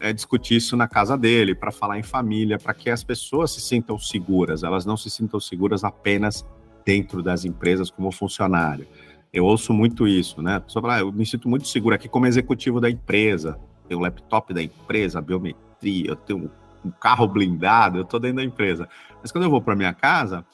é, 0.00 0.12
discutir 0.12 0.56
isso 0.56 0.76
na 0.76 0.88
casa 0.88 1.16
dele, 1.16 1.54
para 1.54 1.70
falar 1.70 1.98
em 1.98 2.02
família, 2.02 2.58
para 2.58 2.74
que 2.74 2.90
as 2.90 3.04
pessoas 3.04 3.52
se 3.52 3.60
sintam 3.60 3.98
seguras, 3.98 4.64
elas 4.64 4.84
não 4.84 4.96
se 4.96 5.10
sintam 5.10 5.38
seguras 5.38 5.84
apenas 5.84 6.44
dentro 6.84 7.22
das 7.22 7.44
empresas 7.44 7.90
como 7.90 8.10
funcionário. 8.10 8.88
Eu 9.32 9.44
ouço 9.44 9.72
muito 9.72 10.08
isso, 10.08 10.42
né? 10.42 10.56
A 10.56 10.60
pessoa 10.60 10.82
fala, 10.82 10.96
ah, 10.96 11.00
eu 11.00 11.12
me 11.12 11.24
sinto 11.24 11.48
muito 11.48 11.68
seguro 11.68 11.94
aqui 11.94 12.08
como 12.08 12.26
executivo 12.26 12.80
da 12.80 12.90
empresa, 12.90 13.58
tenho 13.88 14.00
o 14.00 14.02
laptop 14.02 14.52
da 14.52 14.62
empresa, 14.62 15.18
a 15.18 15.22
biometria, 15.22 16.10
eu 16.10 16.16
tenho 16.16 16.50
um 16.84 16.90
carro 16.90 17.26
blindado, 17.28 17.98
eu 17.98 18.02
estou 18.02 18.18
dentro 18.18 18.38
da 18.38 18.44
empresa. 18.44 18.88
Mas 19.20 19.30
quando 19.30 19.44
eu 19.44 19.50
vou 19.50 19.60
para 19.60 19.76
minha 19.76 19.92
casa, 19.92 20.44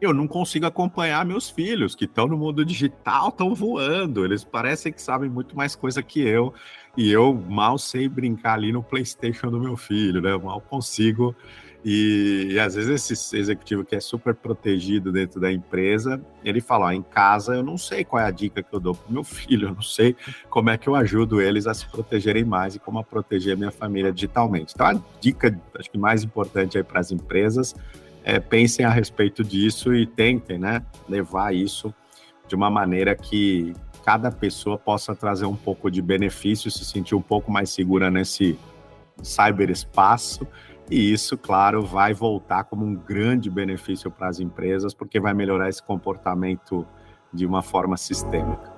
eu 0.00 0.12
não 0.12 0.28
consigo 0.28 0.66
acompanhar 0.66 1.24
meus 1.24 1.48
filhos 1.48 1.94
que 1.94 2.04
estão 2.04 2.26
no 2.26 2.36
mundo 2.36 2.64
digital, 2.64 3.28
estão 3.28 3.54
voando. 3.54 4.24
Eles 4.24 4.44
parecem 4.44 4.92
que 4.92 5.00
sabem 5.00 5.30
muito 5.30 5.56
mais 5.56 5.74
coisa 5.74 6.02
que 6.02 6.20
eu. 6.20 6.52
E 6.96 7.10
eu 7.10 7.34
mal 7.34 7.78
sei 7.78 8.08
brincar 8.08 8.54
ali 8.54 8.72
no 8.72 8.82
PlayStation 8.82 9.50
do 9.50 9.58
meu 9.58 9.76
filho, 9.76 10.20
né? 10.20 10.32
Eu 10.32 10.40
mal 10.40 10.60
consigo 10.60 11.34
e, 11.84 12.48
e, 12.52 12.58
às 12.58 12.74
vezes 12.74 13.10
esse 13.10 13.36
executivo 13.36 13.84
que 13.84 13.94
é 13.94 14.00
super 14.00 14.34
protegido 14.34 15.12
dentro 15.12 15.38
da 15.38 15.52
empresa, 15.52 16.18
ele 16.42 16.62
fala: 16.62 16.86
ó, 16.86 16.90
em 16.90 17.02
casa 17.02 17.54
eu 17.54 17.62
não 17.62 17.76
sei 17.76 18.04
qual 18.04 18.22
é 18.22 18.26
a 18.26 18.30
dica 18.30 18.62
que 18.62 18.74
eu 18.74 18.80
dou 18.80 18.94
para 18.94 19.12
meu 19.12 19.22
filho, 19.24 19.68
eu 19.68 19.74
não 19.74 19.82
sei 19.82 20.16
como 20.48 20.70
é 20.70 20.78
que 20.78 20.88
eu 20.88 20.94
ajudo 20.94 21.42
eles 21.42 21.66
a 21.66 21.74
se 21.74 21.86
protegerem 21.86 22.42
mais 22.42 22.74
e 22.74 22.78
como 22.78 22.98
a 22.98 23.04
proteger 23.04 23.52
a 23.52 23.56
minha 23.56 23.70
família 23.70 24.10
digitalmente. 24.10 24.72
Então 24.74 24.86
a 24.86 25.00
dica, 25.20 25.60
acho 25.78 25.90
que 25.90 25.98
mais 25.98 26.24
importante 26.24 26.78
aí 26.78 26.84
para 26.84 27.00
as 27.00 27.12
empresas 27.12 27.74
é 28.24 28.40
pensem 28.40 28.86
a 28.86 28.90
respeito 28.90 29.44
disso 29.44 29.94
e 29.94 30.06
tentem, 30.06 30.58
né, 30.58 30.82
levar 31.06 31.54
isso 31.54 31.94
de 32.48 32.54
uma 32.54 32.70
maneira 32.70 33.14
que 33.14 33.74
cada 34.02 34.30
pessoa 34.30 34.78
possa 34.78 35.14
trazer 35.14 35.44
um 35.44 35.56
pouco 35.56 35.90
de 35.90 36.00
benefício, 36.00 36.70
se 36.70 36.82
sentir 36.82 37.14
um 37.14 37.20
pouco 37.20 37.52
mais 37.52 37.68
segura 37.68 38.10
nesse 38.10 38.58
cyberespaço 39.22 40.46
e 40.90 41.12
isso, 41.12 41.38
claro, 41.38 41.82
vai 41.82 42.12
voltar 42.12 42.64
como 42.64 42.84
um 42.84 42.94
grande 42.94 43.50
benefício 43.50 44.10
para 44.10 44.28
as 44.28 44.40
empresas, 44.40 44.92
porque 44.92 45.18
vai 45.18 45.32
melhorar 45.32 45.68
esse 45.68 45.82
comportamento 45.82 46.86
de 47.32 47.46
uma 47.46 47.62
forma 47.62 47.96
sistêmica. 47.96 48.72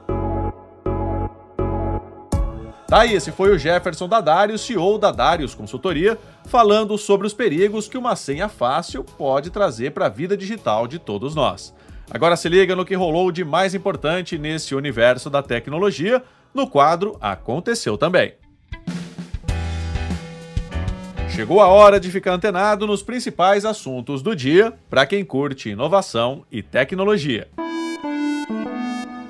Tá 2.86 3.00
aí, 3.00 3.14
esse 3.14 3.32
foi 3.32 3.50
o 3.50 3.58
Jefferson 3.58 4.08
Dadarius, 4.08 4.60
CEO 4.60 4.96
da 4.96 5.10
Darius 5.10 5.56
Consultoria, 5.56 6.16
falando 6.44 6.96
sobre 6.96 7.26
os 7.26 7.34
perigos 7.34 7.88
que 7.88 7.98
uma 7.98 8.14
senha 8.14 8.48
fácil 8.48 9.02
pode 9.02 9.50
trazer 9.50 9.90
para 9.90 10.06
a 10.06 10.08
vida 10.08 10.36
digital 10.36 10.86
de 10.86 11.00
todos 11.00 11.34
nós. 11.34 11.74
Agora 12.08 12.36
se 12.36 12.48
liga 12.48 12.76
no 12.76 12.84
que 12.84 12.94
rolou 12.94 13.32
de 13.32 13.44
mais 13.44 13.74
importante 13.74 14.38
nesse 14.38 14.76
universo 14.76 15.28
da 15.28 15.42
tecnologia, 15.42 16.22
no 16.54 16.70
quadro 16.70 17.16
Aconteceu 17.20 17.98
Também. 17.98 18.45
Chegou 21.36 21.60
a 21.60 21.66
hora 21.66 22.00
de 22.00 22.10
ficar 22.10 22.32
antenado 22.32 22.86
nos 22.86 23.02
principais 23.02 23.66
assuntos 23.66 24.22
do 24.22 24.34
dia 24.34 24.72
para 24.88 25.04
quem 25.04 25.22
curte 25.22 25.68
inovação 25.68 26.46
e 26.50 26.62
tecnologia. 26.62 27.46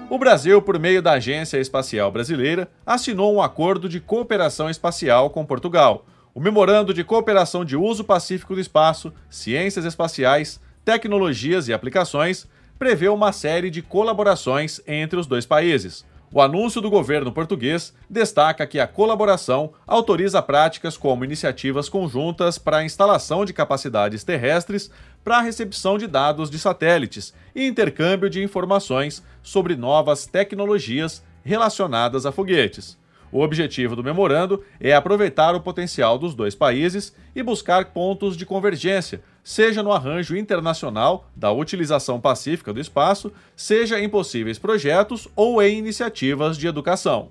O 0.09 0.16
Brasil, 0.16 0.62
por 0.62 0.79
meio 0.79 1.03
da 1.03 1.14
Agência 1.14 1.59
Espacial 1.59 2.12
Brasileira, 2.12 2.71
assinou 2.87 3.35
um 3.35 3.42
acordo 3.42 3.88
de 3.88 3.99
cooperação 3.99 4.71
espacial 4.71 5.31
com 5.31 5.45
Portugal. 5.45 6.07
O 6.33 6.38
Memorando 6.38 6.95
de 6.95 7.03
Cooperação 7.03 7.64
de 7.64 7.77
Uso 7.77 8.05
Pacífico 8.05 8.55
do 8.55 8.61
Espaço, 8.61 9.12
Ciências 9.29 9.85
Espaciais, 9.85 10.61
Tecnologias 10.85 11.66
e 11.66 11.73
Aplicações 11.73 12.47
prevê 12.79 13.09
uma 13.09 13.33
série 13.33 13.69
de 13.69 13.83
colaborações 13.83 14.81
entre 14.87 15.19
os 15.19 15.27
dois 15.27 15.45
países. 15.45 16.05
O 16.33 16.41
anúncio 16.41 16.81
do 16.81 16.91
governo 16.91 17.31
português 17.31 17.95
destaca 18.11 18.67
que 18.67 18.81
a 18.81 18.87
colaboração 18.87 19.73
autoriza 19.87 20.43
práticas 20.43 20.97
como 20.97 21.25
iniciativas 21.25 21.89
conjuntas 21.89 22.59
para 22.59 22.79
a 22.79 22.85
instalação 22.85 23.45
de 23.45 23.53
capacidades 23.53 24.25
terrestres 24.25 24.91
para 25.23 25.39
a 25.39 25.41
recepção 25.41 25.97
de 25.97 26.07
dados 26.07 26.51
de 26.51 26.59
satélites 26.59 27.33
e 27.55 27.67
intercâmbio 27.67 28.29
de 28.29 28.43
informações 28.43 29.23
sobre 29.43 29.77
novas 29.77 30.27
tecnologias 30.27 31.23
relacionadas 31.45 32.27
a 32.27 32.33
foguetes. 32.33 32.99
O 33.37 33.42
objetivo 33.42 33.94
do 33.94 34.03
memorando 34.03 34.64
é 34.81 34.94
aproveitar 34.94 35.55
o 35.55 35.61
potencial 35.61 36.16
dos 36.16 36.35
dois 36.35 36.55
países 36.55 37.14
e 37.35 37.42
buscar 37.42 37.92
pontos 37.92 38.35
de 38.35 38.46
convergência, 38.46 39.20
seja 39.44 39.83
no 39.83 39.92
arranjo 39.92 40.35
internacional 40.35 41.29
da 41.37 41.53
utilização 41.53 42.18
pacífica 42.18 42.72
do 42.72 42.81
espaço, 42.81 43.31
seja 43.55 44.01
em 44.01 44.09
possíveis 44.09 44.59
projetos 44.59 45.29
ou 45.37 45.62
em 45.62 45.77
iniciativas 45.77 46.57
de 46.57 46.66
educação. 46.66 47.29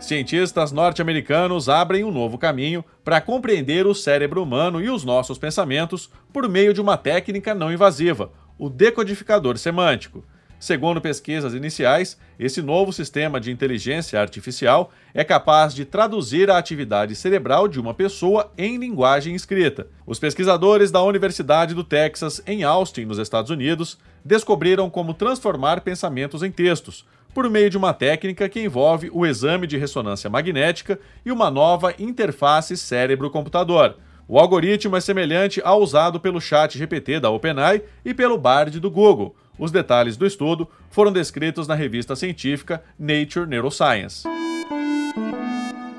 Cientistas 0.00 0.72
norte-americanos 0.72 1.68
abrem 1.68 2.02
um 2.02 2.10
novo 2.10 2.38
caminho 2.38 2.82
para 3.04 3.20
compreender 3.20 3.86
o 3.86 3.94
cérebro 3.94 4.42
humano 4.42 4.80
e 4.80 4.88
os 4.88 5.04
nossos 5.04 5.36
pensamentos 5.36 6.08
por 6.32 6.48
meio 6.48 6.72
de 6.72 6.80
uma 6.80 6.96
técnica 6.96 7.54
não 7.54 7.70
invasiva, 7.70 8.32
o 8.58 8.70
decodificador 8.70 9.58
semântico. 9.58 10.24
Segundo 10.58 11.00
pesquisas 11.00 11.54
iniciais, 11.54 12.18
esse 12.36 12.60
novo 12.60 12.92
sistema 12.92 13.38
de 13.38 13.52
inteligência 13.52 14.20
artificial 14.20 14.90
é 15.14 15.22
capaz 15.22 15.72
de 15.72 15.84
traduzir 15.84 16.50
a 16.50 16.58
atividade 16.58 17.14
cerebral 17.14 17.68
de 17.68 17.78
uma 17.78 17.94
pessoa 17.94 18.52
em 18.58 18.76
linguagem 18.76 19.36
escrita. 19.36 19.86
Os 20.04 20.18
pesquisadores 20.18 20.90
da 20.90 21.00
Universidade 21.00 21.74
do 21.74 21.84
Texas, 21.84 22.42
em 22.44 22.64
Austin, 22.64 23.04
nos 23.04 23.18
Estados 23.18 23.52
Unidos, 23.52 23.98
descobriram 24.24 24.90
como 24.90 25.14
transformar 25.14 25.80
pensamentos 25.82 26.42
em 26.42 26.50
textos, 26.50 27.06
por 27.32 27.48
meio 27.48 27.70
de 27.70 27.76
uma 27.76 27.94
técnica 27.94 28.48
que 28.48 28.60
envolve 28.60 29.10
o 29.12 29.24
exame 29.24 29.64
de 29.64 29.76
ressonância 29.76 30.28
magnética 30.28 30.98
e 31.24 31.30
uma 31.30 31.52
nova 31.52 31.94
interface 32.00 32.76
cérebro-computador. 32.76 33.94
O 34.28 34.38
algoritmo 34.38 34.96
é 34.96 35.00
semelhante 35.00 35.60
ao 35.64 35.80
usado 35.80 36.20
pelo 36.20 36.40
Chat 36.40 36.76
GPT 36.76 37.18
da 37.18 37.30
OpenAI 37.30 37.82
e 38.04 38.12
pelo 38.12 38.38
Bard 38.38 38.78
do 38.78 38.90
Google 38.90 39.34
os 39.58 39.72
detalhes 39.72 40.16
do 40.16 40.24
estudo 40.24 40.68
foram 40.88 41.10
descritos 41.10 41.66
na 41.66 41.74
revista 41.74 42.14
científica 42.14 42.82
Nature 42.98 43.46
Neuroscience. 43.46 44.22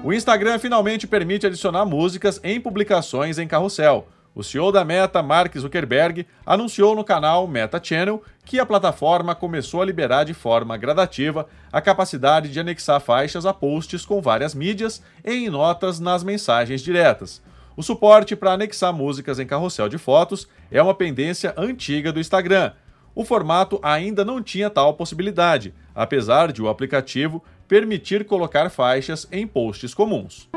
O 0.01 0.13
Instagram 0.13 0.57
finalmente 0.57 1.05
permite 1.05 1.45
adicionar 1.45 1.85
músicas 1.85 2.39
em 2.41 2.59
publicações 2.61 3.37
em 3.37 3.47
carrossel. 3.47 4.07
O 4.33 4.43
CEO 4.43 4.71
da 4.71 4.85
Meta, 4.85 5.21
Mark 5.21 5.57
Zuckerberg, 5.57 6.25
anunciou 6.45 6.95
no 6.95 7.03
canal 7.03 7.45
Meta 7.47 7.81
Channel 7.83 8.23
que 8.45 8.59
a 8.59 8.65
plataforma 8.65 9.35
começou 9.35 9.81
a 9.81 9.85
liberar 9.85 10.23
de 10.23 10.33
forma 10.33 10.77
gradativa 10.77 11.47
a 11.73 11.81
capacidade 11.81 12.49
de 12.49 12.59
anexar 12.59 13.01
faixas 13.01 13.45
a 13.45 13.53
posts 13.53 14.05
com 14.05 14.21
várias 14.21 14.55
mídias 14.55 15.03
e 15.25 15.33
em 15.33 15.49
notas 15.49 15.99
nas 15.99 16.23
mensagens 16.23 16.81
diretas. 16.81 17.41
O 17.79 17.81
suporte 17.81 18.35
para 18.35 18.51
anexar 18.51 18.91
músicas 18.91 19.39
em 19.39 19.47
carrossel 19.47 19.87
de 19.87 19.97
fotos 19.97 20.49
é 20.69 20.83
uma 20.83 20.93
pendência 20.93 21.53
antiga 21.55 22.11
do 22.11 22.19
Instagram, 22.19 22.73
o 23.15 23.23
formato 23.23 23.79
ainda 23.81 24.25
não 24.25 24.43
tinha 24.43 24.69
tal 24.69 24.95
possibilidade, 24.95 25.73
apesar 25.95 26.51
de 26.51 26.61
o 26.61 26.67
aplicativo 26.67 27.41
permitir 27.69 28.25
colocar 28.25 28.69
faixas 28.69 29.25
em 29.31 29.47
posts 29.47 29.93
comuns. 29.93 30.49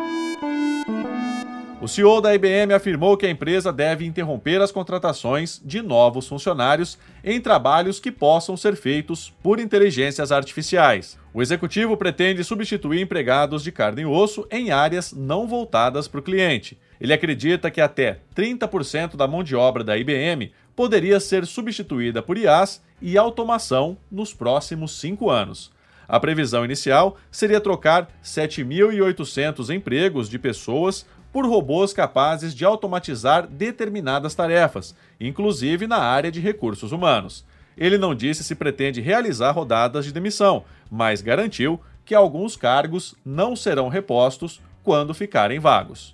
O 1.80 1.86
CEO 1.86 2.20
da 2.20 2.34
IBM 2.34 2.72
afirmou 2.74 3.16
que 3.16 3.26
a 3.26 3.30
empresa 3.30 3.72
deve 3.72 4.04
interromper 4.04 4.60
as 4.60 4.72
contratações 4.72 5.60
de 5.64 5.80
novos 5.82 6.28
funcionários 6.28 6.96
em 7.24 7.40
trabalhos 7.40 8.00
que 8.00 8.10
possam 8.10 8.56
ser 8.56 8.76
feitos 8.76 9.32
por 9.42 9.60
inteligências 9.60 10.32
artificiais. 10.32 11.18
O 11.34 11.42
executivo 11.42 11.96
pretende 11.96 12.44
substituir 12.44 13.00
empregados 13.00 13.64
de 13.64 13.72
carne 13.72 14.02
e 14.02 14.06
osso 14.06 14.46
em 14.48 14.70
áreas 14.70 15.12
não 15.12 15.48
voltadas 15.48 16.06
para 16.06 16.20
o 16.20 16.22
cliente. 16.22 16.78
Ele 17.02 17.12
acredita 17.12 17.68
que 17.68 17.80
até 17.80 18.20
30% 18.32 19.16
da 19.16 19.26
mão 19.26 19.42
de 19.42 19.56
obra 19.56 19.82
da 19.82 19.98
IBM 19.98 20.52
poderia 20.76 21.18
ser 21.18 21.44
substituída 21.44 22.22
por 22.22 22.38
IAs 22.38 22.80
e 23.00 23.18
automação 23.18 23.96
nos 24.08 24.32
próximos 24.32 25.00
cinco 25.00 25.28
anos. 25.28 25.72
A 26.06 26.20
previsão 26.20 26.64
inicial 26.64 27.16
seria 27.28 27.60
trocar 27.60 28.08
7.800 28.22 29.74
empregos 29.74 30.30
de 30.30 30.38
pessoas 30.38 31.04
por 31.32 31.44
robôs 31.44 31.92
capazes 31.92 32.54
de 32.54 32.64
automatizar 32.64 33.48
determinadas 33.48 34.36
tarefas, 34.36 34.94
inclusive 35.18 35.88
na 35.88 35.98
área 35.98 36.30
de 36.30 36.38
recursos 36.38 36.92
humanos. 36.92 37.44
Ele 37.76 37.98
não 37.98 38.14
disse 38.14 38.44
se 38.44 38.54
pretende 38.54 39.00
realizar 39.00 39.50
rodadas 39.50 40.04
de 40.04 40.12
demissão, 40.12 40.62
mas 40.88 41.20
garantiu 41.20 41.80
que 42.04 42.14
alguns 42.14 42.54
cargos 42.54 43.16
não 43.24 43.56
serão 43.56 43.88
repostos 43.88 44.60
quando 44.84 45.12
ficarem 45.12 45.58
vagos. 45.58 46.12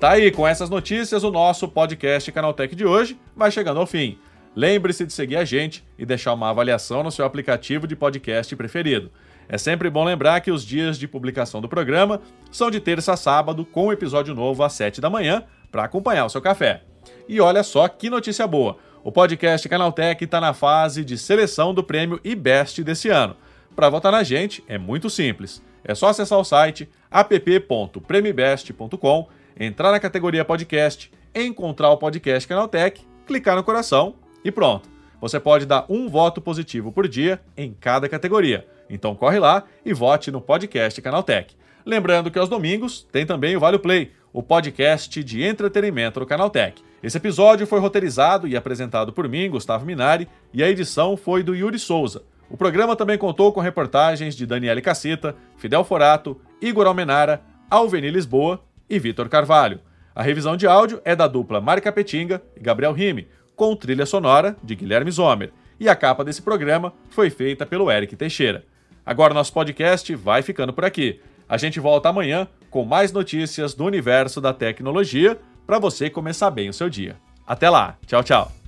Tá 0.01 0.13
aí, 0.13 0.31
com 0.31 0.47
essas 0.47 0.67
notícias, 0.67 1.23
o 1.23 1.29
nosso 1.29 1.67
podcast 1.67 2.31
Canaltech 2.31 2.75
de 2.75 2.83
hoje 2.83 3.19
vai 3.35 3.51
chegando 3.51 3.79
ao 3.79 3.85
fim. 3.85 4.17
Lembre-se 4.55 5.05
de 5.05 5.13
seguir 5.13 5.35
a 5.35 5.45
gente 5.45 5.85
e 5.95 6.07
deixar 6.07 6.33
uma 6.33 6.49
avaliação 6.49 7.03
no 7.03 7.11
seu 7.11 7.23
aplicativo 7.23 7.85
de 7.85 7.95
podcast 7.95 8.55
preferido. 8.55 9.11
É 9.47 9.59
sempre 9.59 9.91
bom 9.91 10.03
lembrar 10.03 10.41
que 10.41 10.49
os 10.49 10.65
dias 10.65 10.97
de 10.97 11.07
publicação 11.07 11.61
do 11.61 11.69
programa 11.69 12.19
são 12.51 12.71
de 12.71 12.79
terça 12.79 13.13
a 13.13 13.15
sábado, 13.15 13.63
com 13.63 13.85
um 13.85 13.91
episódio 13.91 14.33
novo 14.33 14.63
às 14.63 14.73
7 14.73 14.99
da 14.99 15.07
manhã, 15.07 15.43
para 15.71 15.83
acompanhar 15.83 16.25
o 16.25 16.29
seu 16.29 16.41
café. 16.41 16.81
E 17.29 17.39
olha 17.39 17.61
só 17.61 17.87
que 17.87 18.09
notícia 18.09 18.47
boa! 18.47 18.77
O 19.03 19.11
podcast 19.11 19.69
Canaltech 19.69 20.23
está 20.23 20.41
na 20.41 20.55
fase 20.55 21.05
de 21.05 21.15
seleção 21.15 21.75
do 21.75 21.83
prêmio 21.83 22.19
IBEST 22.23 22.83
desse 22.83 23.09
ano. 23.09 23.35
Para 23.75 23.89
votar 23.89 24.11
na 24.11 24.23
gente 24.23 24.63
é 24.67 24.79
muito 24.79 25.11
simples. 25.11 25.61
É 25.83 25.93
só 25.93 26.07
acessar 26.07 26.39
o 26.39 26.43
site 26.43 26.89
app.premibest.com, 27.11 29.27
entrar 29.59 29.91
na 29.91 29.99
categoria 29.99 30.45
podcast, 30.45 31.11
encontrar 31.33 31.89
o 31.89 31.97
podcast 31.97 32.47
Canaltech, 32.47 33.01
clicar 33.25 33.55
no 33.55 33.63
coração 33.63 34.15
e 34.43 34.51
pronto. 34.51 34.89
Você 35.19 35.39
pode 35.39 35.65
dar 35.65 35.85
um 35.87 36.09
voto 36.09 36.41
positivo 36.41 36.91
por 36.91 37.07
dia 37.07 37.39
em 37.55 37.73
cada 37.79 38.09
categoria. 38.09 38.67
Então 38.89 39.15
corre 39.15 39.39
lá 39.39 39.63
e 39.85 39.93
vote 39.93 40.31
no 40.31 40.41
podcast 40.41 41.01
Canaltech. 41.01 41.55
Lembrando 41.85 42.29
que 42.29 42.39
aos 42.39 42.49
domingos 42.49 43.07
tem 43.11 43.25
também 43.25 43.55
o 43.55 43.59
Vale 43.59 43.79
Play, 43.79 44.11
o 44.33 44.41
podcast 44.41 45.23
de 45.23 45.43
entretenimento 45.43 46.19
do 46.19 46.25
Canaltech. 46.25 46.83
Esse 47.03 47.17
episódio 47.17 47.65
foi 47.65 47.79
roteirizado 47.79 48.47
e 48.47 48.55
apresentado 48.55 49.11
por 49.11 49.27
mim, 49.27 49.49
Gustavo 49.49 49.85
Minari, 49.85 50.27
e 50.53 50.63
a 50.63 50.69
edição 50.69 51.17
foi 51.17 51.41
do 51.41 51.55
Yuri 51.55 51.79
Souza. 51.79 52.23
O 52.49 52.57
programa 52.57 52.95
também 52.95 53.17
contou 53.17 53.51
com 53.51 53.59
reportagens 53.59 54.35
de 54.35 54.45
Daniele 54.45 54.81
Caceta, 54.81 55.35
Fidel 55.57 55.83
Forato, 55.83 56.39
Igor 56.61 56.85
Almenara, 56.85 57.41
Alveni 57.69 58.11
Lisboa 58.11 58.61
e 58.91 58.99
Vitor 58.99 59.29
Carvalho. 59.29 59.79
A 60.13 60.21
revisão 60.21 60.57
de 60.57 60.67
áudio 60.67 61.01
é 61.05 61.15
da 61.15 61.25
dupla 61.25 61.61
Mari 61.61 61.79
Capetinga 61.79 62.41
e 62.55 62.59
Gabriel 62.59 62.91
Rime, 62.91 63.27
com 63.55 63.73
trilha 63.75 64.05
sonora 64.05 64.55
de 64.61 64.75
Guilherme 64.75 65.09
Zomer. 65.09 65.51
E 65.79 65.87
a 65.87 65.95
capa 65.95 66.23
desse 66.23 66.41
programa 66.41 66.93
foi 67.09 67.29
feita 67.29 67.65
pelo 67.65 67.89
Eric 67.89 68.15
Teixeira. 68.15 68.65
Agora 69.05 69.33
nosso 69.33 69.53
podcast 69.53 70.13
vai 70.13 70.41
ficando 70.41 70.73
por 70.73 70.83
aqui. 70.83 71.21
A 71.47 71.57
gente 71.57 71.79
volta 71.79 72.09
amanhã 72.09 72.47
com 72.69 72.83
mais 72.83 73.11
notícias 73.11 73.73
do 73.73 73.85
universo 73.85 74.41
da 74.41 74.53
tecnologia 74.53 75.39
para 75.65 75.79
você 75.79 76.09
começar 76.09 76.51
bem 76.51 76.69
o 76.69 76.73
seu 76.73 76.89
dia. 76.89 77.15
Até 77.47 77.69
lá, 77.69 77.97
tchau, 78.05 78.23
tchau. 78.23 78.60